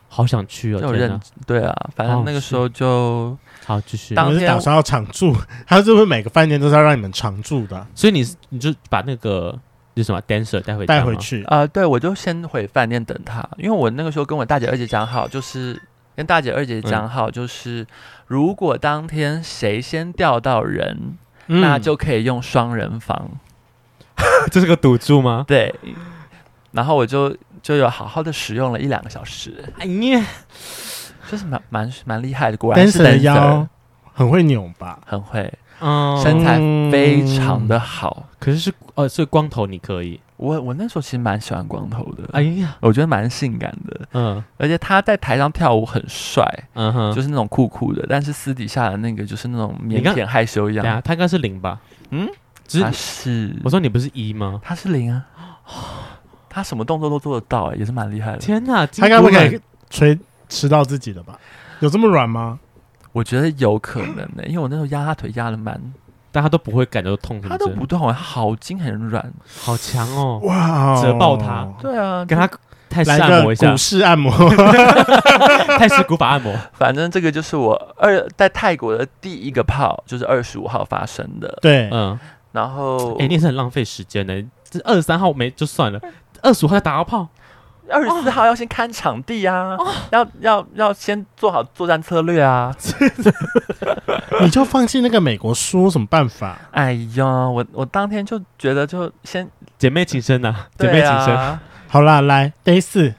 [0.09, 0.91] 好想去哦！
[0.91, 1.17] 认
[1.47, 4.13] 对啊，反正那个时候就好继续。
[4.13, 5.33] 当时打算要常住，
[5.65, 7.87] 他是不是每个饭店都是要让你们常住的？
[7.95, 9.57] 所以你你就把那个。
[9.95, 11.67] 是什么？dancer 带回带回去啊、呃？
[11.67, 15.81] 对，我就先回饭店等他，因为我那个时候跟我大姐二姐讲好，就是
[16.15, 17.87] 跟大姐二姐讲好，就是、嗯、
[18.27, 23.31] 如果当天谁先钓到人，嗯、那就可以用双人房。
[24.51, 25.43] 这是个赌注吗？
[25.47, 25.73] 对。
[26.71, 29.63] 然后我就就有好好的使用了一两个小时。
[29.79, 30.23] 哎呀，
[31.29, 33.67] 就是蛮蛮蛮厉害的，果然是 dancer 的腰
[34.13, 36.59] 很会扭吧，很会，嗯，身材
[36.91, 38.25] 非常的好。
[38.37, 40.19] 可是是呃，是光头，你可以。
[40.35, 50.83] 我我那时候其实蛮喜欢光头的，哎呀，我觉得蛮性感的，嗯，而且他在台上跳舞很帅，嗯哼，就是那种酷酷的，但是私底下的那个就是那种腼腆害羞一样。
[50.83, 51.79] 对啊，他应该是零吧？
[52.09, 52.27] 嗯，
[52.81, 53.55] 他是。
[53.63, 54.59] 我说你不是一吗？
[54.61, 55.25] 他是零啊，
[56.49, 58.37] 他什么动作都做得到，哎，也是蛮厉害的。
[58.39, 61.39] 天哪，他该不会吹吃到自己的吧？
[61.79, 62.59] 有这么软吗？
[63.13, 65.81] 我觉得有可能的，因为我那时候压他腿压的蛮，
[66.31, 70.39] 但他都不会感觉到痛，他都不痛，他好筋很软，好强哦！
[70.43, 71.67] 哇，折爆他！
[71.81, 72.49] 对啊，跟他
[72.89, 74.31] 泰式按摩一下，古式按摩，
[75.77, 76.53] 泰式古法按摩。
[76.73, 81.57] 反正这个就是我二在泰国的第一个炮，就是二十五号发生的。
[81.61, 82.19] 对，嗯，
[82.51, 85.99] 然后哎，你也是很浪费时间的，这二十三号没就算了，
[86.41, 87.27] 二十五号才打到炮。
[87.89, 92.73] 二十四号要先看场地啊，哦、要要要先做好作战策略啊！
[94.41, 96.57] 你就放弃那个美国输什么办法？
[96.71, 99.47] 哎呀，我我当天就觉得就先
[99.77, 101.59] 姐妹情深呐、啊，姐妹情深。
[101.87, 103.13] 好啦，来 day 四，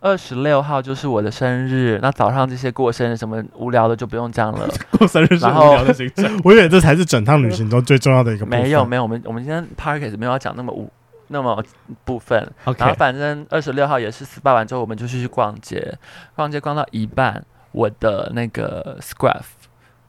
[0.00, 1.98] 二十六号就是我的生日。
[2.00, 4.66] 那早上这些过生日什么无聊的就不用讲了，
[4.98, 6.40] 过生日是无聊的行程。
[6.42, 8.60] 我以为这才是整趟旅行中最重要的一个部分。
[8.62, 10.90] 没有没有，我们我们今天 parkas 没有要讲那么无。
[11.28, 11.62] 那么
[12.04, 12.80] 部分，Okay.
[12.80, 15.96] 然后反正二十六号也是 SPA 完之后，我们就去逛街，
[16.34, 19.44] 逛街逛到一半，我的那个 Scruff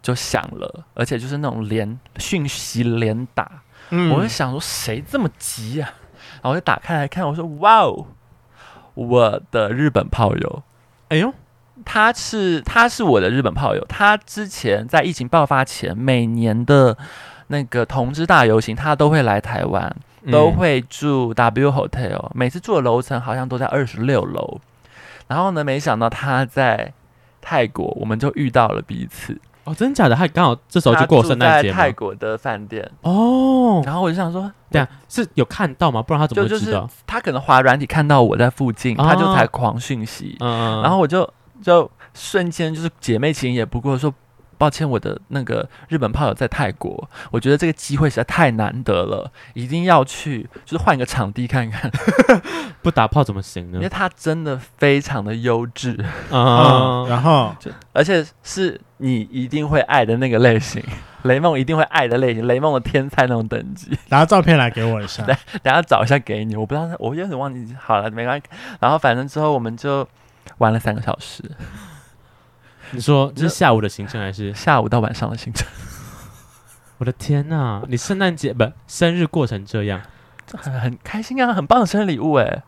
[0.01, 5.91] 就响了，而且就是那种连讯息连打，嗯、我就想说谁这么急啊？
[6.35, 8.07] 然后我就打开来看，我说哇哦，
[8.93, 10.63] 我的日本炮友，
[11.09, 11.33] 哎呦，
[11.83, 16.97] 他是他是我的日本炮友，他之前在疫情爆发前，每年的
[17.47, 19.93] 那个同志大游行，他都会来台湾。
[20.31, 24.59] 都会住 W Hotel，每次住的楼层好像都在二十六楼。
[25.27, 26.91] 然后呢，没想到他在
[27.41, 29.39] 泰国，我们就遇到了彼此。
[29.63, 30.15] 哦，真的假的？
[30.15, 31.69] 他刚好这时候就过圣诞节。
[31.69, 33.81] 在泰国的饭店哦。
[33.85, 36.01] 然后我就想说，对啊，是有看到吗？
[36.01, 36.89] 不然他怎么会知道？
[37.05, 40.35] 他可能滑软体看到我在附近，他就才狂讯息。
[40.39, 40.81] 嗯。
[40.81, 41.29] 然后我就
[41.61, 44.13] 就瞬间就是姐妹情也不过说。
[44.59, 51.89] 抱歉，我的那个日本炮友在泰国，我觉得这个机会实在太难得了，一定要去，就是换一个场地看看。
[52.83, 53.77] 不打炮怎么行呢？
[53.77, 55.97] 因为他真的非常的优质
[56.29, 60.83] 啊，然后就而且是你一定会爱的那个类型，
[61.23, 63.97] 雷梦一定会爱的类型，雷梦的天才那种等级。
[64.09, 66.57] 拿照片来给我一下， 对，等下找一下给你。
[66.57, 67.73] 我不知道，我有点忘记。
[67.79, 68.45] 好了，没关系。
[68.81, 70.05] 然后反正之后我们就
[70.57, 71.43] 玩了三个小时。
[72.91, 75.67] 你说这是下午的行程还是下午到晚上的行程？
[76.97, 77.81] 我的天呐！
[77.87, 80.01] 你圣诞节不生日过成这样，
[80.53, 82.63] 很很开心啊，很棒的生日礼物哎！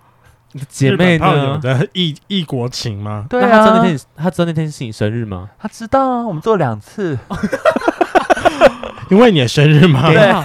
[0.53, 1.59] 你的姐妹呢？
[1.93, 3.25] 异异国情吗？
[3.29, 5.49] 对啊，他知道那天他知道那天是你生日吗？
[5.59, 7.17] 他知道啊，我们做了两次，
[9.09, 10.09] 因为你的生日吗？
[10.09, 10.43] 给好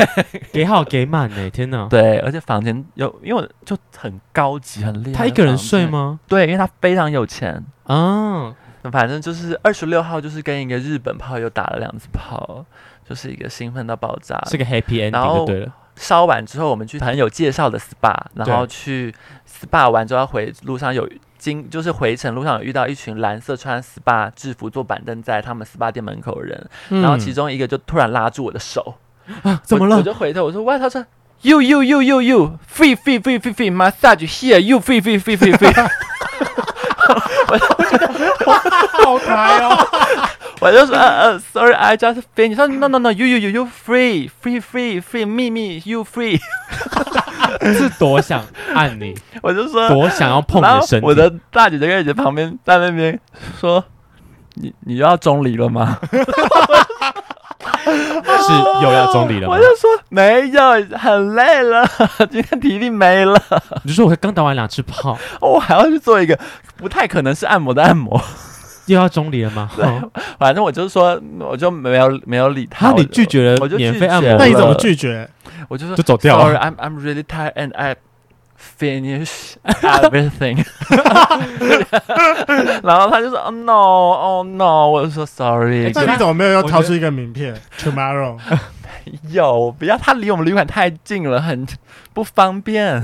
[0.53, 1.49] 给好给满哎！
[1.51, 1.87] 天呐！
[1.89, 5.19] 对，而且房间有，因为就很高级很厉害。
[5.19, 6.19] 他一个人睡吗？
[6.27, 8.53] 对，因为他非常有钱啊。
[8.91, 12.65] 反正就是二十六号，就是跟一个日本炮友打了两次炮，
[13.09, 15.73] 就是一个兴奋到爆炸，是个 happy ending 就对了。
[15.97, 19.15] 烧完之后，我们去朋友介绍的 SPA，然后去
[19.49, 28.97] SPA 完之后回路上有经，就是回程路上有遇到一群蓝色穿 SPA 制服坐板凳在他们 SPA 店门口的人，嗯、然后其中一个就突然拉住我的手，
[29.43, 29.97] 啊，怎么了？
[29.97, 31.03] 我，我就回头我说哇，他说
[31.41, 35.19] you you you you you free free free free free massage here you free free
[35.19, 35.73] free free free。
[37.49, 38.07] 我就觉得
[38.47, 38.56] 哇，
[39.05, 39.87] 好开哦！
[40.61, 42.49] 我就说呃呃，sorry，I just free。
[42.49, 46.41] 你说 no no no，you you you you free free free free me me you free。
[47.61, 51.07] 是多想按你，我就说多想要碰你的身体。
[51.07, 53.19] 我的大姐姐跟姐姐旁边在那边
[53.61, 53.85] 说
[54.55, 55.99] ：“你你要中离了吗？”
[57.87, 59.55] 是又要中离了吗？
[59.55, 60.63] 我就说没有，
[60.99, 61.89] 很累了，
[62.31, 63.41] 今天体力没了。
[63.85, 66.39] 你就说我刚打完两次炮，我还要去做一个
[66.77, 68.21] 不太可能是按摩的按摩，
[68.87, 69.71] 又要中离了吗？
[69.77, 69.85] 对，
[70.39, 72.93] 反正我就是说，我就没有没有理他。
[72.93, 75.29] 你拒绝了，我就免费按摩，那你怎么拒绝？
[75.69, 76.45] 我就说就走掉了。
[76.45, 77.97] Sorry，I'm I'm really tired and I
[78.79, 80.65] finish everything。
[82.83, 88.39] 然后他就说：“Oh no, oh no！” 我就说：“Sorry。”那你怎么没有要掏出一个名片？Tomorrow？
[89.31, 91.67] 有，不要，他离我们旅馆太近了，很
[92.13, 93.03] 不方便。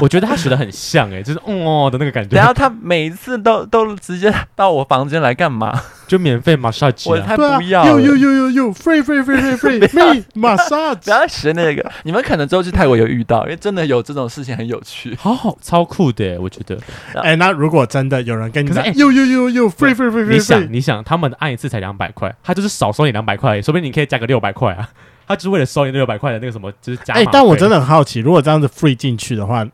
[0.00, 2.36] 我觉得他学的很像哎、欸，就是哦的那个感觉。
[2.36, 5.78] 然后他每一次都都直接到我房间来干嘛？
[6.08, 7.86] 就免费 massage，我才不要。
[7.86, 10.96] 有有有有有，free free free free free massage。
[11.04, 16.78] 不要学那个，你们可能之后去泰国有遇到，因为真的有这种事情很有趣，好好超酷的，我觉得。
[17.14, 24.88] 哎，那如果真的有人跟你说，有有有有 free free free free，你想你想，他们按一次才两百块，他就是少收你两百块，说不定你可以加个六百块啊。
[25.26, 27.14] 他就是为了收你六百块的那个什么，就是加。
[27.14, 29.64] 哎，但我真的很好奇，如果这样子 free 进去的话，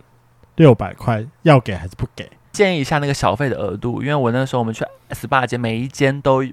[0.58, 2.30] 六百块要给还是不给？
[2.52, 6.44] 建议一下那个小费的额度，因为我那时候我们去 SPA 间，每一间都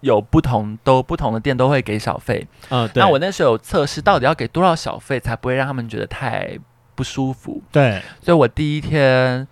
[0.00, 2.46] 有不同，都不同的店都会给小费。
[2.70, 3.02] 嗯，对。
[3.02, 6.58] 那我那时候有测试，到底要给多少小费才不会让他们觉得太
[6.94, 7.62] 不舒服？
[7.70, 8.02] 对。
[8.22, 9.46] 所以我第一天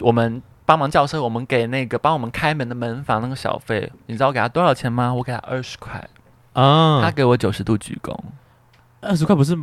[0.00, 5.14] 我们帮忙叫车，我们给那个帮我们开门的门房那个小费，你知道我给他多少钱吗？
[5.14, 6.06] 我给他二十块。
[6.52, 8.14] 啊，他给我九十度鞠躬，
[9.00, 9.56] 二十块不是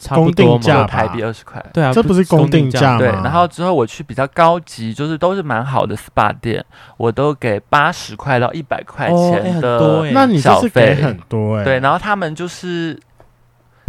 [0.00, 0.84] 差不多嘛？
[0.84, 2.98] 台币二十块，对啊，这不是公定价吗？
[2.98, 6.64] 对，然后之后我去比较高级，就是都是蛮好的 SPA 店，
[6.96, 12.98] 我都给八十块到一百块钱的小费，那你这是给很多哎，对，然后他们就是。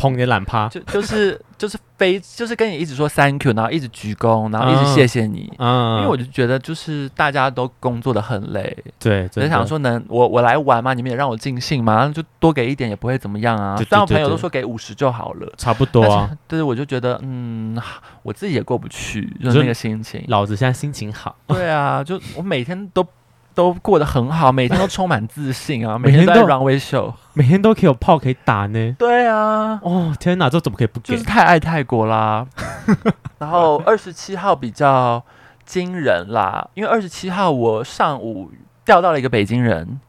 [0.02, 13.78] 碰你懒趴，就就是就是非就是跟你一直说 thank you，然后一直鞠躬，然后一直谢谢你，嗯，因为我就觉得就是大家都工作的很累，对，就想说能我我来玩嘛，你们也让我尽兴嘛，然后就多给一点也不会怎么样啊。
[13.78, 16.32] 虽然我朋友都说给五十就好了，差不多啊。
[16.48, 17.80] 但是我就觉得嗯，
[18.24, 20.24] 我自己也过不去，就是那个心情。
[20.28, 23.06] 老子现在心情好，对啊，就我每天都。
[23.54, 25.98] 都过得很好，每天都充满自信啊！
[25.98, 28.96] 每天都在 runway show，每天都可以有炮可以打呢。
[28.98, 31.14] 对啊，哦天哪，这怎么可以不给？
[31.14, 32.46] 就是太爱泰国啦。
[33.40, 35.24] 然后二十七号比较
[35.66, 38.52] 惊人啦，因为二十七号我上午
[38.86, 40.00] 钓到了一个北京人，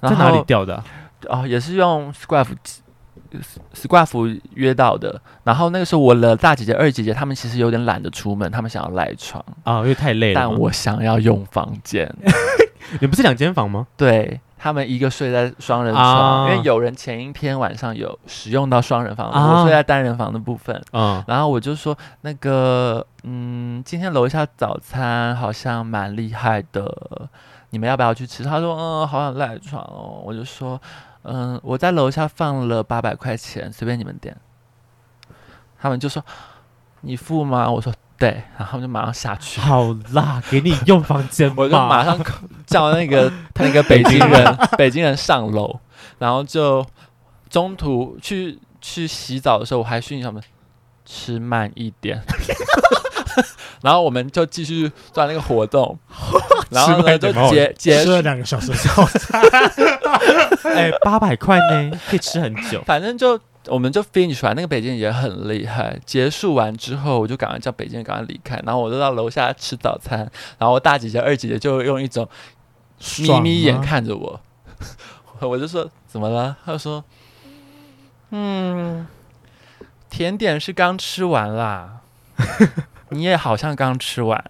[0.00, 0.82] 在哪里钓的？
[1.28, 2.48] 哦，也是用 Scruff。
[3.74, 10.40] Scruff 约到的，然后那个时候我的大姐姐、二姐姐他们其实有点懒得出门，他们想要赖床啊，因为太累了。
[10.40, 12.14] 但我想要用房间，
[13.00, 13.86] 你不是两间房吗？
[13.96, 20.82] 对，他们一个睡在双人床，啊、因为有人前一天晚上有使用到双人房，啊、我睡在单人房的部分。
[20.92, 27.28] 嗯，然后我就说那个，嗯，今天楼下早餐好像蛮厉害的，
[27.70, 28.44] 你们要不要去吃？
[28.44, 30.22] 他说，嗯，好想赖床哦。
[30.24, 30.80] 我就说。
[31.24, 34.36] 嗯，我在楼下放了八百块钱，随便你们点。
[35.78, 36.20] 他们就说
[37.02, 39.60] ：“你付吗？”我说：“对。”然后就马上下去。
[39.60, 42.16] 好啦，给你用房间， 我就马上
[42.64, 45.80] 叫那个 那个北京人，北京人上楼，
[46.18, 46.86] 然后就
[47.50, 50.40] 中途去去洗澡的时候，我还训他们
[51.04, 52.22] 吃慢一点。
[53.82, 55.98] 然后我们就继续做那个活动，
[56.70, 59.42] 然后呢就结结束了两个小时早餐。
[60.76, 62.80] 哎，八百块呢，可以吃很久。
[62.86, 63.36] 反正就
[63.68, 65.98] 我们就 finish 完，那个北京人也很厉害。
[66.04, 70.18] 结束完之后，我就赶快叫北京人赶快离开，然后我就到楼下吃早餐。
[70.58, 72.28] 然后我大姐姐、二姐姐就用一种
[73.18, 74.40] 眯眯眼看着我，
[75.40, 76.56] 我就说怎么了？
[76.64, 77.04] 她说
[78.30, 79.06] 嗯，
[80.10, 82.00] 甜点是刚吃完啦。
[83.10, 84.42] 你也好像刚吃完，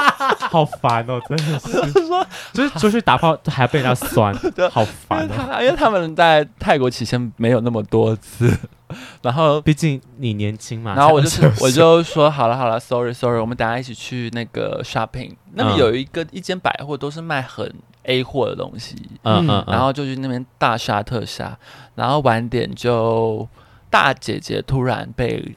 [0.50, 1.20] 好烦哦！
[1.28, 4.34] 真的是说，就是出去 打炮还要被人家酸，
[4.70, 5.58] 好烦哦！
[5.62, 8.50] 因为他们在泰国期间没有那么多次，
[9.22, 17.72] 然后毕竟你年轻嘛，然后我就是我就说好了好了，sorry sorry，我们等下一起去那个 shopping，那边有一个一间百货都是卖很
[18.04, 21.56] A 货的东西，嗯嗯，然后就去那边大杀特杀，
[21.94, 23.48] 然后晚点就。
[23.92, 25.54] 大姐姐突然被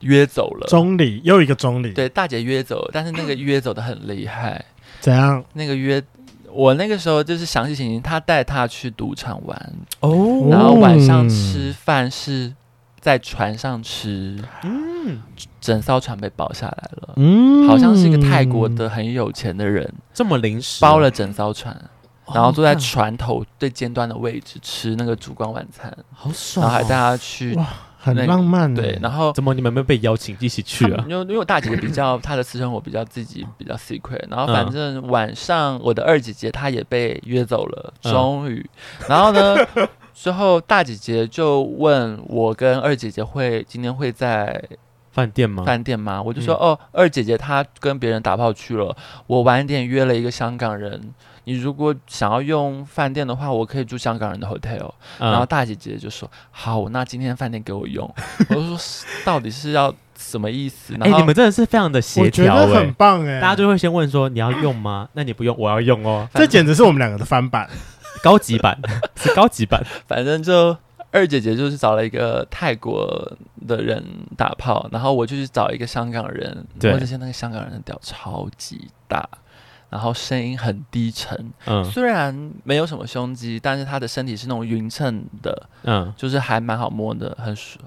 [0.00, 4.64] 约走了，中里又一个中里，对，大姐约走了，但是那个约走的很厉害，
[5.00, 5.44] 怎样？
[5.54, 6.02] 那个约
[6.50, 9.72] 我那个时候就是详细情形，他带她去赌场玩。
[10.00, 12.54] 哦，然后晚上吃饭是
[13.00, 15.20] 在船上吃，嗯，
[15.60, 21.76] 整艘船被包下来了，嗯，好像是一个泰国的很有钱的人，这么临时包了整艘船。
[22.34, 26.62] 然后坐在船头最尖端的位置吃那个烛光晚餐，好爽！
[26.62, 27.66] 然后还带他去，哇，
[27.98, 28.72] 很浪漫。
[28.72, 31.04] 对，然后怎么你们没有被邀请一起去啊？
[31.08, 38.64] 因为因为我大姐姐比较 她的私生活比较自己比较 secret，然后反正晚上我的二姐姐她也被约走了，终于。
[39.08, 39.56] 然后呢，
[40.14, 44.62] 之后大姐姐就问我跟二姐姐会今天会在
[45.10, 45.64] 饭店吗？
[45.64, 46.22] 饭店吗？
[46.22, 48.96] 我就说哦，二姐姐她跟别人打炮去了，
[49.26, 51.12] 我晚点约了一个香港人。
[51.48, 54.92] 你如果想要用饭店的话，我可以住香港人的 hotel。
[55.18, 58.06] 嗯、然后大姐姐就说：“好，那今天饭店给我用。
[58.50, 58.78] ”我就说
[59.24, 63.40] ：“到底是要什么意思？”哎、欸，你们真的是非常的协调、欸，我觉得很棒哎、欸！
[63.40, 66.28] 大家就会先问说：“你要用吗？”那你不用，我要用哦。
[66.34, 67.66] 这简直是我们两个的翻版，
[68.22, 68.78] 高级版
[69.16, 69.82] 是高级版。
[70.06, 70.76] 反正就
[71.10, 73.32] 二姐姐就是找了一个泰国
[73.66, 74.04] 的人
[74.36, 76.66] 打炮，然后我就去找一个香港人。
[76.78, 79.26] 对，而且那个香港人的屌超级大，
[79.90, 81.52] 然后声音很低沉。
[81.66, 85.68] 嗯，虽然没有什么胸肌，但是他的身体是那种匀称的。
[85.84, 87.84] 嗯，就是还蛮好摸的，很爽。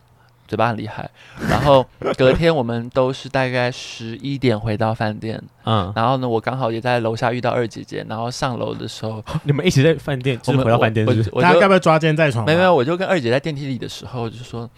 [0.47, 1.09] 嘴巴很厉害，
[1.49, 1.85] 然后
[2.17, 12.43] 隔天我们都是大概十一点回到饭店，嗯，然后呢，我刚好也在楼下遇到二姐姐，然后上楼的时候， 你们一起在饭店，就是回到饭店是不是，我大家该不要抓奸在床？
[12.45, 14.69] 没有没有，我就跟二姐在电梯里的时候就说，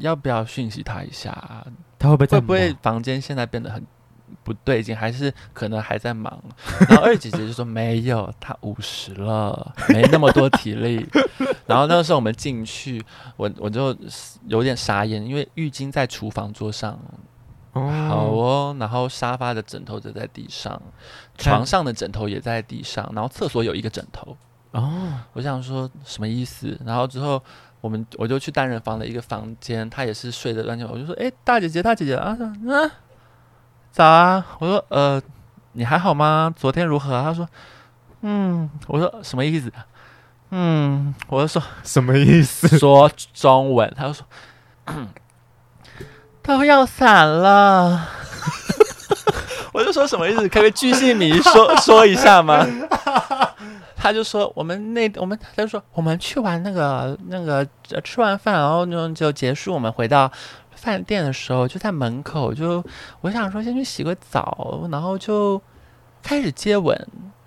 [0.00, 1.32] 要不要讯息她一下？
[1.96, 3.80] 她会不会会不会房间现在变得很？
[4.42, 6.42] 不对劲，还是可能还在忙。
[6.88, 11.06] 然后二姐姐就说没有，她五十了， 没那么多体力。
[11.66, 13.04] 然后那个时候我们进去，
[13.36, 13.96] 我我就
[14.46, 16.98] 有点傻眼，因为浴巾在厨房桌上，
[17.72, 18.76] 哦好哦。
[18.78, 20.80] 然后沙发的枕头就在地上，
[21.38, 24.36] 床上的枕头也在地上，然后厕所有一个枕头。
[24.72, 26.78] 哦，我想说什么意思？
[26.84, 27.42] 然后之后
[27.80, 30.94] 我们我就去单人房的一个房间，她也是睡的乱七八糟。
[30.94, 32.36] 我就说，哎，大姐姐，大姐姐啊，
[32.68, 32.90] 啊。
[33.94, 34.44] 早啊！
[34.58, 35.22] 我说呃，
[35.74, 36.52] 你还好吗？
[36.56, 37.22] 昨天如何啊？
[37.22, 37.48] 他说，
[38.22, 38.68] 嗯。
[38.88, 39.72] 我说什么意思？
[40.50, 41.14] 嗯。
[41.28, 42.76] 我就说什么意思？
[42.76, 43.94] 说中文。
[43.96, 44.26] 他就说，
[46.42, 48.08] 都要散了。
[49.72, 50.40] 我就说什么意思？
[50.48, 52.66] 可不可以巨细靡遗说 说一下吗？
[53.96, 57.64] 他就说我们那我们他就说我们去玩那个那个
[58.02, 60.28] 吃完饭，然后就就结束，我们回到。
[60.84, 62.84] 饭店的时候就在门口，就
[63.22, 65.60] 我想说先去洗个澡，然后就
[66.22, 66.94] 开始接吻。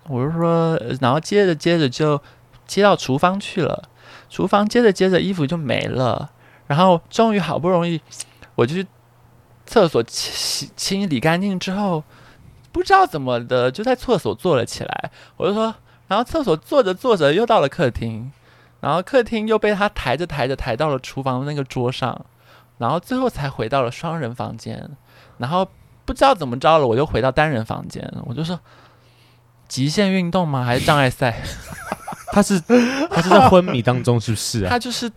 [0.08, 2.20] 我就说，然后接着接着就
[2.66, 3.88] 接到厨房去了，
[4.28, 6.30] 厨房接着接着衣服就没了，
[6.66, 8.00] 然后终于好不容易
[8.56, 8.86] 我就去
[9.66, 12.02] 厕所清清理干净之后，
[12.72, 15.10] 不知道怎么的就在厕所坐了起来。
[15.36, 15.74] 我就说，
[16.08, 18.32] 然后厕所坐着坐着又到了客厅，
[18.80, 22.26] 然后客厅又被他抬着抬着抬到了厨房的那个桌上。
[22.78, 24.88] 然后最后才回到了双人房间，
[25.36, 25.68] 然后
[26.04, 28.10] 不知道怎么着了，我又回到单人房间。
[28.24, 28.58] 我就说，
[29.68, 30.64] 极限运动吗？
[30.64, 31.42] 还是障碍赛？
[32.32, 32.58] 他是
[33.10, 34.70] 他是在昏迷当中，是不是啊？
[34.70, 35.10] 他就是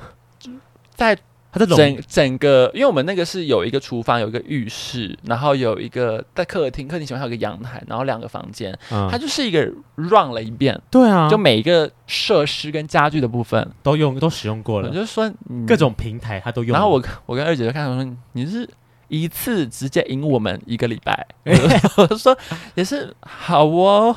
[0.94, 1.18] 在。
[1.52, 9.60] 它整整个，因为我们那个是有一个厨房，有一个浴室，然后有一个在客厅，客厅前面还有一个阳台，然后两个房间，嗯、它就是一个
[9.96, 10.80] run 了一遍。
[10.90, 14.90] 对啊，就每一个设施跟家具的部分都用都使用过了。
[14.90, 15.30] 就是说
[15.68, 16.74] 各种平台它都用。
[16.74, 18.68] 然后我我跟二姐就看我说，你是
[19.10, 21.28] 一次直接赢我们一个礼拜，
[21.98, 22.38] 我就说
[22.76, 24.16] 也是好哦。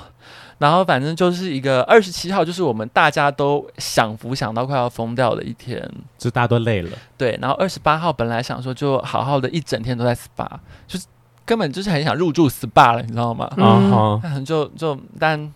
[0.58, 6.90] 然后反正就是一个二十七号，就是我们大家都享福享到快要疯掉的一天，就大家都累了。
[7.18, 10.48] 对，然后二十八号本来想说就好好的一整天都在 SPA，
[10.86, 11.06] 就是
[11.44, 13.52] 根本就是很想入住 SPA 了，你知道吗？
[13.56, 15.52] 嗯，嗯就就但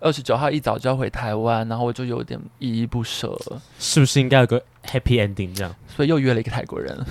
[0.00, 3.36] 二十九号一早就要回台湾，然后我就有点依依不舍，
[3.78, 5.74] 是不是应该有个 happy ending 这样？
[5.88, 6.96] 所以又约了一个泰国人。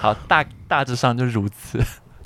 [0.00, 1.78] 好，大大致上就如此。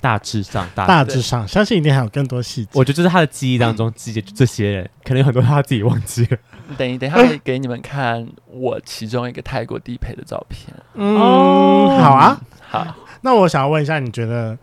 [0.03, 2.71] 大致上，大大致上，相信一定还有更多细节。
[2.75, 6.37] 我觉得就是他的记忆当中记着这些人，可能有很多他自己忘记了。
[6.77, 10.75] 等一等一下，可以给你们看我其中一个泰国地陪的照片。
[10.95, 11.17] 嗯，
[12.01, 12.97] 好啊，好。
[13.21, 14.59] 那我想要问一下，你觉得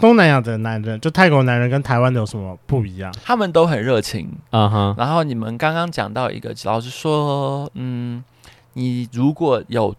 [0.00, 3.14] 东南亚的男人，就泰国男人跟台湾的有什么不一样？
[3.24, 4.94] 他们都很热情，嗯哼。
[4.98, 8.24] 然后你们刚刚讲到一个，老实说，嗯，
[8.72, 9.94] 你如果有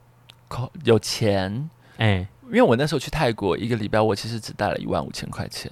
[0.49, 2.27] 口有钱，哎。
[2.47, 5.71] 因为我那时候去泰国一个礼拜，我其实只带了一万五千块钱，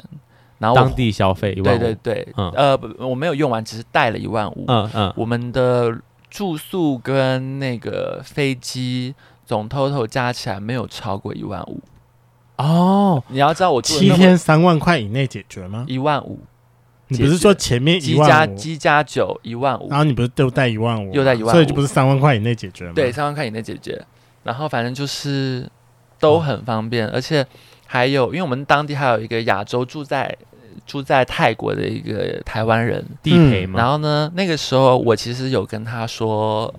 [0.60, 5.98] 然后当地消费一万五，对对对，嗯、呃，我没有用完，只是带了一万五，嗯嗯，我们的
[6.30, 9.16] 住宿跟那个飞机
[9.46, 11.80] 总 total 加起来没有超过一万五，
[12.58, 15.86] 哦，你要知道我七天三万块以内解决吗？
[15.88, 16.40] 一万五，
[17.08, 22.94] 你不是说前面一万加机加九一万五，然后你不是都带一万五，又带一万五，所以就不是三万块以内解决吗？
[22.96, 24.06] 对，三万块以内解决，
[24.44, 25.70] 然后反正就是。
[26.20, 27.46] 都很方便，而且
[27.86, 30.36] 还有，因为我们当地还有一个亚洲住在
[30.86, 33.80] 住在泰国的一个台湾人地陪嘛。
[33.80, 36.74] 然后呢，那个时候我其实有跟他说，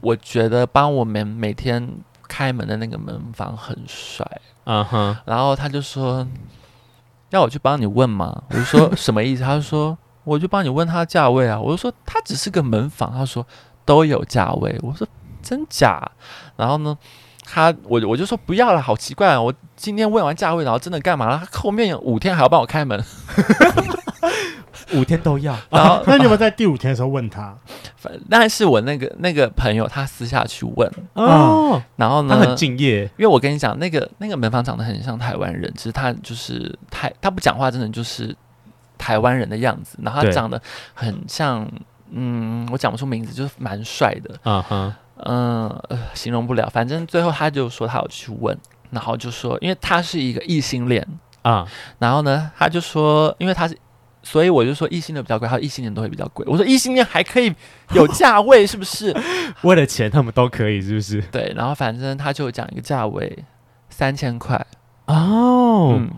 [0.00, 1.88] 我觉得帮我们每天
[2.28, 4.26] 开门的那个门房很帅，
[4.64, 5.16] 嗯哼。
[5.24, 6.26] 然后他就说
[7.30, 8.42] 要我去帮你问吗？
[8.50, 9.42] 我就说什么意思？
[9.42, 11.60] 他就说我就帮你问他价位啊。
[11.60, 13.46] 我就说他只是个门房，他说
[13.84, 14.78] 都有价位。
[14.82, 15.06] 我说
[15.42, 16.10] 真假？
[16.56, 16.96] 然后呢？
[17.44, 19.40] 他我我就说不要了，好奇怪啊！
[19.40, 21.42] 我今天问完价位，然后真的干嘛了？
[21.44, 23.04] 他后面有五天还要帮我开门，
[24.94, 25.56] 五天都要。
[25.70, 27.54] 然后 那你有没有在第五天的时候问他？
[27.96, 38.34] 反但是我那个那个朋友他私下去问哦，嗯、然后呢他很敬业，因为我跟你讲，那个那个门房长得很像台湾人，其实他就是台他不讲话，真的就是
[38.96, 39.98] 台湾人的样子。
[40.02, 40.60] 然后他长得
[40.94, 41.68] 很像
[42.14, 45.82] 嗯，我讲不出名字，就是蛮帅的，嗯哼，嗯，
[46.14, 46.68] 形容不了。
[46.70, 48.56] 反正最后他就说他有去问，
[48.90, 51.06] 然后就说，因为他是一个异性恋
[51.42, 51.66] 啊，
[51.98, 53.76] 然后呢，他就说，因为他是，
[54.22, 56.44] 所以我就说异性恋比较贵，还有异性恋都会比较贵。
[56.48, 57.54] 我说异性恋还可以
[57.94, 59.14] 有 价位，是不是？
[59.62, 61.20] 为了钱他们都可以，是不是？
[61.30, 63.44] 对，然后反正他就讲一个价位，
[63.90, 64.66] 三千块
[65.06, 66.10] 哦，嗯，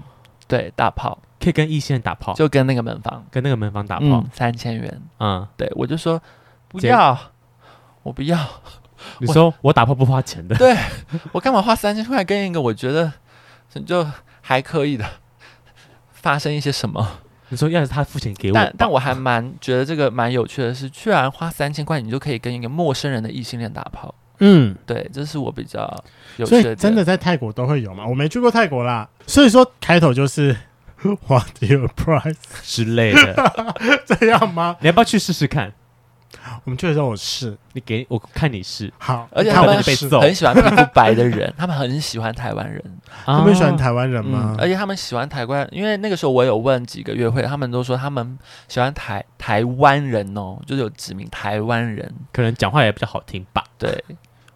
[0.48, 1.18] 对，大炮。
[1.40, 5.02] 可以跟异性打炮，就跟那个门房，跟那个门房打炮，嗯、三千元。
[5.20, 6.18] 嗯，对，我就说
[6.68, 7.18] 不要，
[8.02, 8.38] 我不要。
[9.18, 10.76] 你说我，打炮不花钱的， 对，
[11.32, 13.12] 我干嘛花三千块跟一个我觉得
[13.86, 14.06] 就
[14.40, 15.04] 还可以的
[16.12, 17.18] 发生一些什么？
[17.48, 24.14] 你说要是他付钱给我，但但我还蛮觉得这个蛮有趣的是，居然花三千块你就可以跟一个陌生人的异性恋打炮。
[24.40, 25.82] 嗯，对，这是我比较
[26.38, 26.62] 有趣的。
[26.62, 28.04] 所以真的在泰国都会有吗？
[28.06, 30.56] 我没去过泰国啦，所以说开头就是。
[31.28, 33.74] What your price 之类的，
[34.08, 34.74] 这样吗？
[34.80, 35.70] 你要不要去试试看？
[36.64, 38.92] 我们去的时候我试，你给我看你试。
[38.98, 42.82] 好，而且他们很喜欢皮肤白的人， 他们很喜欢台湾人。
[43.24, 44.54] 他们喜欢台湾人吗？
[44.58, 48.38] 而且他们喜欢台湾，因为那个时候我有问几个约会，他们都说他们
[48.68, 53.64] 喜欢台台湾人哦，就是有指名台湾人，可能讲话也比较好听吧。
[53.78, 54.04] 对，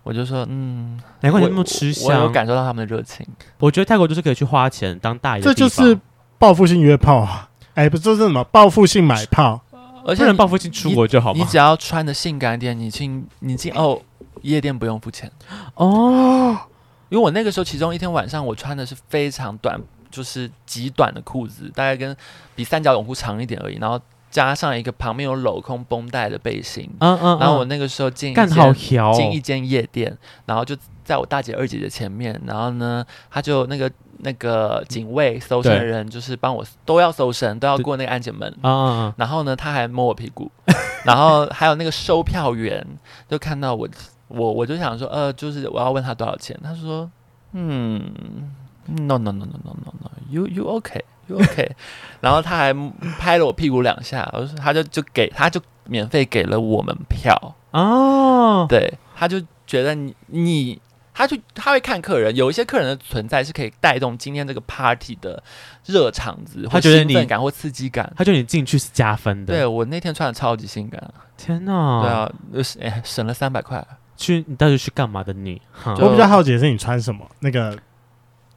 [0.03, 3.27] 我就说，嗯，难怪你那么吃香，我有感受到他们的热情。
[3.59, 5.99] 我觉得泰国就是可以去花钱当大爷，这就是。
[6.41, 7.51] 报复性约炮啊！
[7.75, 8.45] 哎，不是，这是什么？
[8.45, 9.61] 报复性买炮，
[10.09, 11.39] 而且能报复性出国就好吗？
[11.39, 14.01] 你只要穿的性感一点，你进你进哦
[14.41, 15.31] 夜店不用付钱
[15.75, 16.59] 哦。
[17.11, 19.79] 因为我那个时候其中一天晚上，我穿的是非常短，
[20.11, 22.17] 就是极短的裤子，大概跟
[22.55, 24.01] 比三角泳裤长一点而已，然后
[24.31, 26.89] 加上一个旁边有镂空绷带的背心。
[27.01, 27.39] 嗯嗯。
[27.39, 30.17] 然后我那个时候进干好条进一间夜店，
[30.47, 33.91] 然后就在我大姐二姐姐前面，然后呢，他就那个。
[34.21, 39.15] 那个警卫搜身的人就是帮我都要搜身，都要过那个安检门啊。
[39.17, 40.51] 然后呢，他还摸我屁股，
[41.05, 42.85] 然后还有那个售票员
[43.29, 43.89] 就看到我，
[44.27, 46.59] 我我就想说，呃，就是我要问他多少钱。
[46.65, 47.09] 他说，
[47.53, 48.13] 嗯
[48.87, 51.71] ，no no no no no no no，you you okay okay。
[52.21, 52.73] 然后他还
[53.19, 58.67] 拍了我屁股两下，我说他就就给他就免费给了我们票哦。
[58.69, 60.81] 对，他就觉得你你。
[61.15, 65.43] 他就他会看客人，有一些客人的存在是可以带动今天这个 party 的
[65.85, 69.53] 热场子，他觉得兴奋感或刺激感，他觉得你进去是加分的。
[69.53, 72.31] 对，我那天穿的超级性感，天哪！
[72.53, 73.85] 对啊，哎，省了三百块。
[74.17, 75.61] 去你到底去干嘛的你？
[75.87, 77.29] 你我比较好奇的是你穿什么？
[77.41, 77.77] 那个，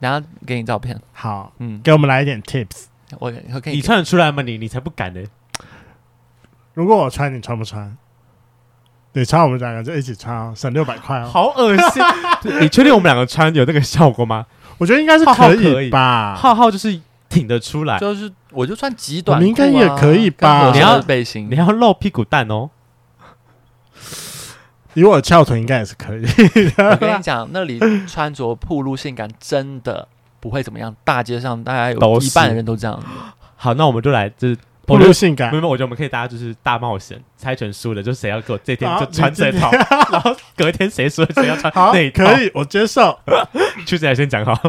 [0.01, 0.99] 然后给你照片。
[1.13, 2.87] 好，嗯，给我们来一点 tips。
[3.19, 4.43] 我我可以，你穿得出来吗？
[4.43, 5.21] 你你才不敢呢。
[6.73, 7.97] 如果我穿，你穿不穿？
[9.13, 11.27] 你穿我们两个就一起穿哦，省六百块哦。
[11.27, 12.03] 好恶心！
[12.61, 14.45] 你确定我们两个穿有那个效果吗？
[14.77, 16.33] 我觉得应该是可以吧。
[16.35, 16.97] 浩浩就是
[17.27, 20.71] 挺得出来，就是我就穿极短，应该也可以吧。
[20.71, 22.69] 你要背心，你要露屁股蛋哦。
[24.93, 26.25] 以我翘臀应该也是可以。
[26.77, 30.07] 我跟你讲，那里穿着暴露性感真的
[30.39, 30.95] 不会怎么样。
[31.03, 33.01] 大街上大概有一半的人都这样。
[33.55, 34.57] 好，那我们就来就是。
[34.83, 43.17] 暴露性感，没有，我觉得我们可以大家就是大冒险，猜拳输的，就谁要给我这天就穿这套，然后隔天谁输谁要穿那套，可以，我接受。
[43.85, 44.59] 去谁先讲好？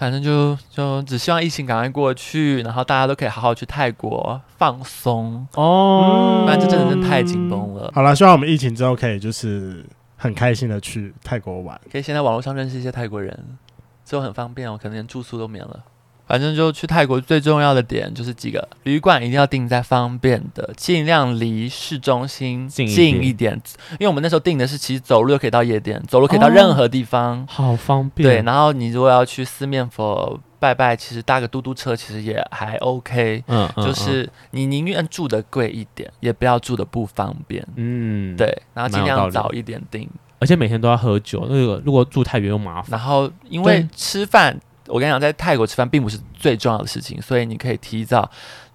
[0.00, 6.40] 反正就就只希望疫情赶快过去，然后大家都可以好好去泰国放松哦。
[6.42, 7.92] 不然这真的真太紧绷了。
[7.94, 9.84] 好了，希望我们疫情之后可以就是
[10.16, 13.38] 很开心的去泰国玩，可以先在网络上认识一些泰国人，
[14.02, 15.84] 之后很方便，哦可能连住宿都免了。
[16.30, 22.86] 反正就去泰国最重要的点就是几个，旅馆一定要订在方便的，尽量离市中心近
[23.20, 23.60] 一，点。
[23.94, 28.28] 因为我们那时候订的是，其实走路就可以到夜店，走路可以到任何地方，哦、好方便。
[28.28, 33.42] 对，然后你如果要去四面佛拜拜，其实搭个嘟嘟车其实也还 OK。
[33.48, 37.66] 嗯，就是你宁愿住的贵一点，也不要住的不方便。
[37.74, 40.08] 嗯，对，然后尽量早一点订，
[40.38, 42.96] 而且每天都要喝酒，那个如果住太远又麻烦。
[42.96, 44.56] 然后因为吃饭。
[44.90, 48.30] 我跟你讲，在泰国吃饭并不是最重要的事情，所以你可以提早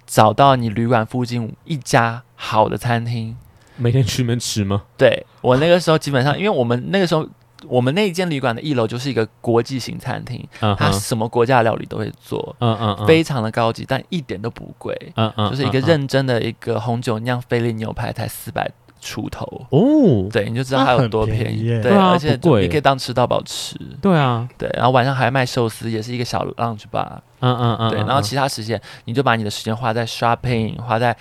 [0.06, 3.36] 找到你旅馆附近一家好的餐厅，
[3.76, 4.82] 每天去那边吃吗？
[4.96, 7.28] 对，我那个时候基本上，因为我们那个时候，
[7.68, 19.44] 我们那一间旅馆的一楼就是一个国际型餐厅，嗯、它什么国家的料理都会做，嗯嗯，嗯非常的高级，但一点都不贵，嗯嗯，就是一个认真的一个红酒酿菲力牛排才四百出头。
[19.70, 31.16] 哦，对，你就知道它有多便宜，便宜对，啊、而且你可以当吃到饱吃，对啊，对，然后晚上还卖寿司，也是一个小 lunch bar，嗯嗯嗯，对，然后其他时间你就把你的时间花在 shopping，花在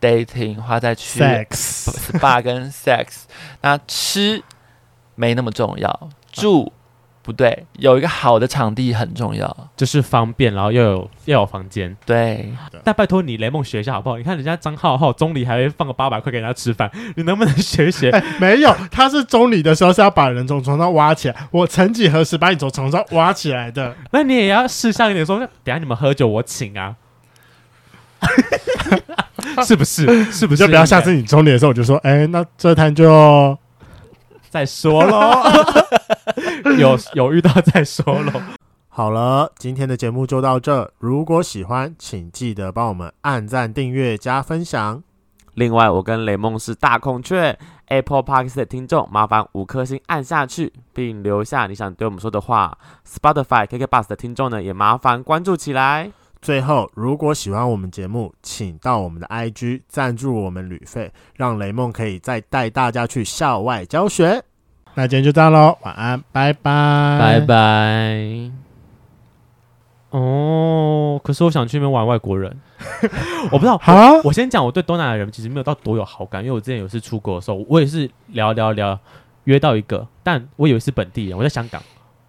[0.00, 3.22] dating，花在去 sex spa 跟 sex，
[3.62, 4.42] 那吃
[5.14, 6.72] 没那么重要，住
[7.24, 11.96] 不对，有一个好的场地很重要，就是方便，然后又有又有房间。
[12.04, 12.52] 对，
[12.84, 14.18] 但拜托你雷梦学一下好不好？
[14.18, 18.10] 你看人家张浩浩中礼还会放个八百块给人家吃饭，你能不能学一学？
[18.10, 23.96] 欸，没有，他是中礼的时候是要把人从床上挖起来，我曾几何时把你从床上挖起来的。
[24.10, 26.94] 那你也要识相一点说，等下你们喝酒我请啊，
[29.64, 30.04] 是不是？
[30.30, 30.58] 是不是？
[30.62, 33.58] 就不要下次你中礼的时候我就说，哎、欸，那这摊就。
[34.54, 35.32] 再说喽，
[36.78, 38.40] 有有遇到再说喽。
[38.88, 40.88] 好了，今天的节目就到这。
[40.98, 45.02] 如果喜欢，请记得帮我们按赞、订阅、加分享。
[45.54, 52.78] 另外，我跟雷梦是大孔雀 Apple Podcast 的听众，麻烦五颗星按下去，并留下你想对我们说的话。
[53.04, 56.12] Spotify KKBOX 的听众呢，也麻烦关注起来。
[56.44, 64.44] 最后，如果喜欢我们节目，请到我们的 IG 赞助我们旅费，让雷梦可以再带大家去校外教学。
[64.92, 68.50] 那今天就这样喽，晚安，拜拜，拜拜。
[70.10, 72.54] 哦，可是我想去那边玩外国人，
[73.50, 73.78] 我不知道。
[73.78, 79.00] 好，我先讲，我对东南亚人其实没有到多有好感，因为我之前有次出国的时候，我也是聊聊聊
[79.44, 81.82] 约到一个，但我以为是本地人，我在香港。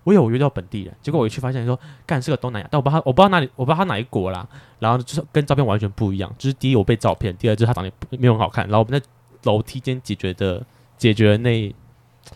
[0.05, 4.47] 我有约到本地人，结果我一去发现说，干是个东南亚，但我不知道他，我不知道哪里，我不知道他哪一国啦。
[4.77, 8.65] 然后就是跟照片完全不一样，就是第一我被照片，第二就是他长得没有很好看。
[8.65, 9.03] 然后我们在
[9.43, 10.63] 楼梯间解决的
[10.95, 11.75] 解决那，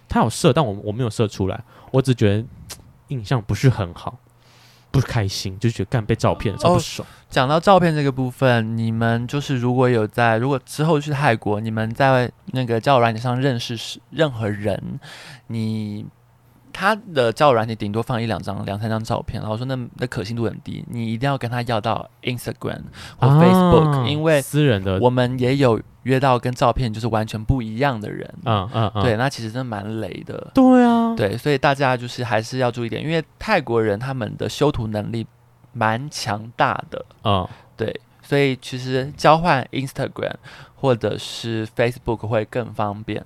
[0.07, 2.43] 他有射，但我我没有射出来，我只觉得
[3.09, 4.17] 印象不是很好，
[4.89, 7.07] 不开心，就觉得干被照片超不爽。
[7.30, 14.99] 讲、哦、到照片这个部分，你们就是如果有在，如果之后去泰国，你们在那个交友软件上认识任何人，
[15.45, 16.07] 你。
[16.72, 22.82] 他的交友软体顶多放一两张、两三张照片，然后说那那可信度很低，你一定要跟他要到 Instagram
[23.17, 29.03] 或 Facebook，、啊、因为私人的，我们也有约到跟照片就是完全不一样的人，嗯嗯，嗯。
[29.03, 35.26] 对，那其实真的蛮雷的，对啊，对，所以大家就是还是要注意点，因为泰国人他们的修图能力
[35.74, 40.36] 蛮强大的，嗯，对，所以其实交换 Instagram
[40.76, 43.24] 或者是 Facebook 会更方便。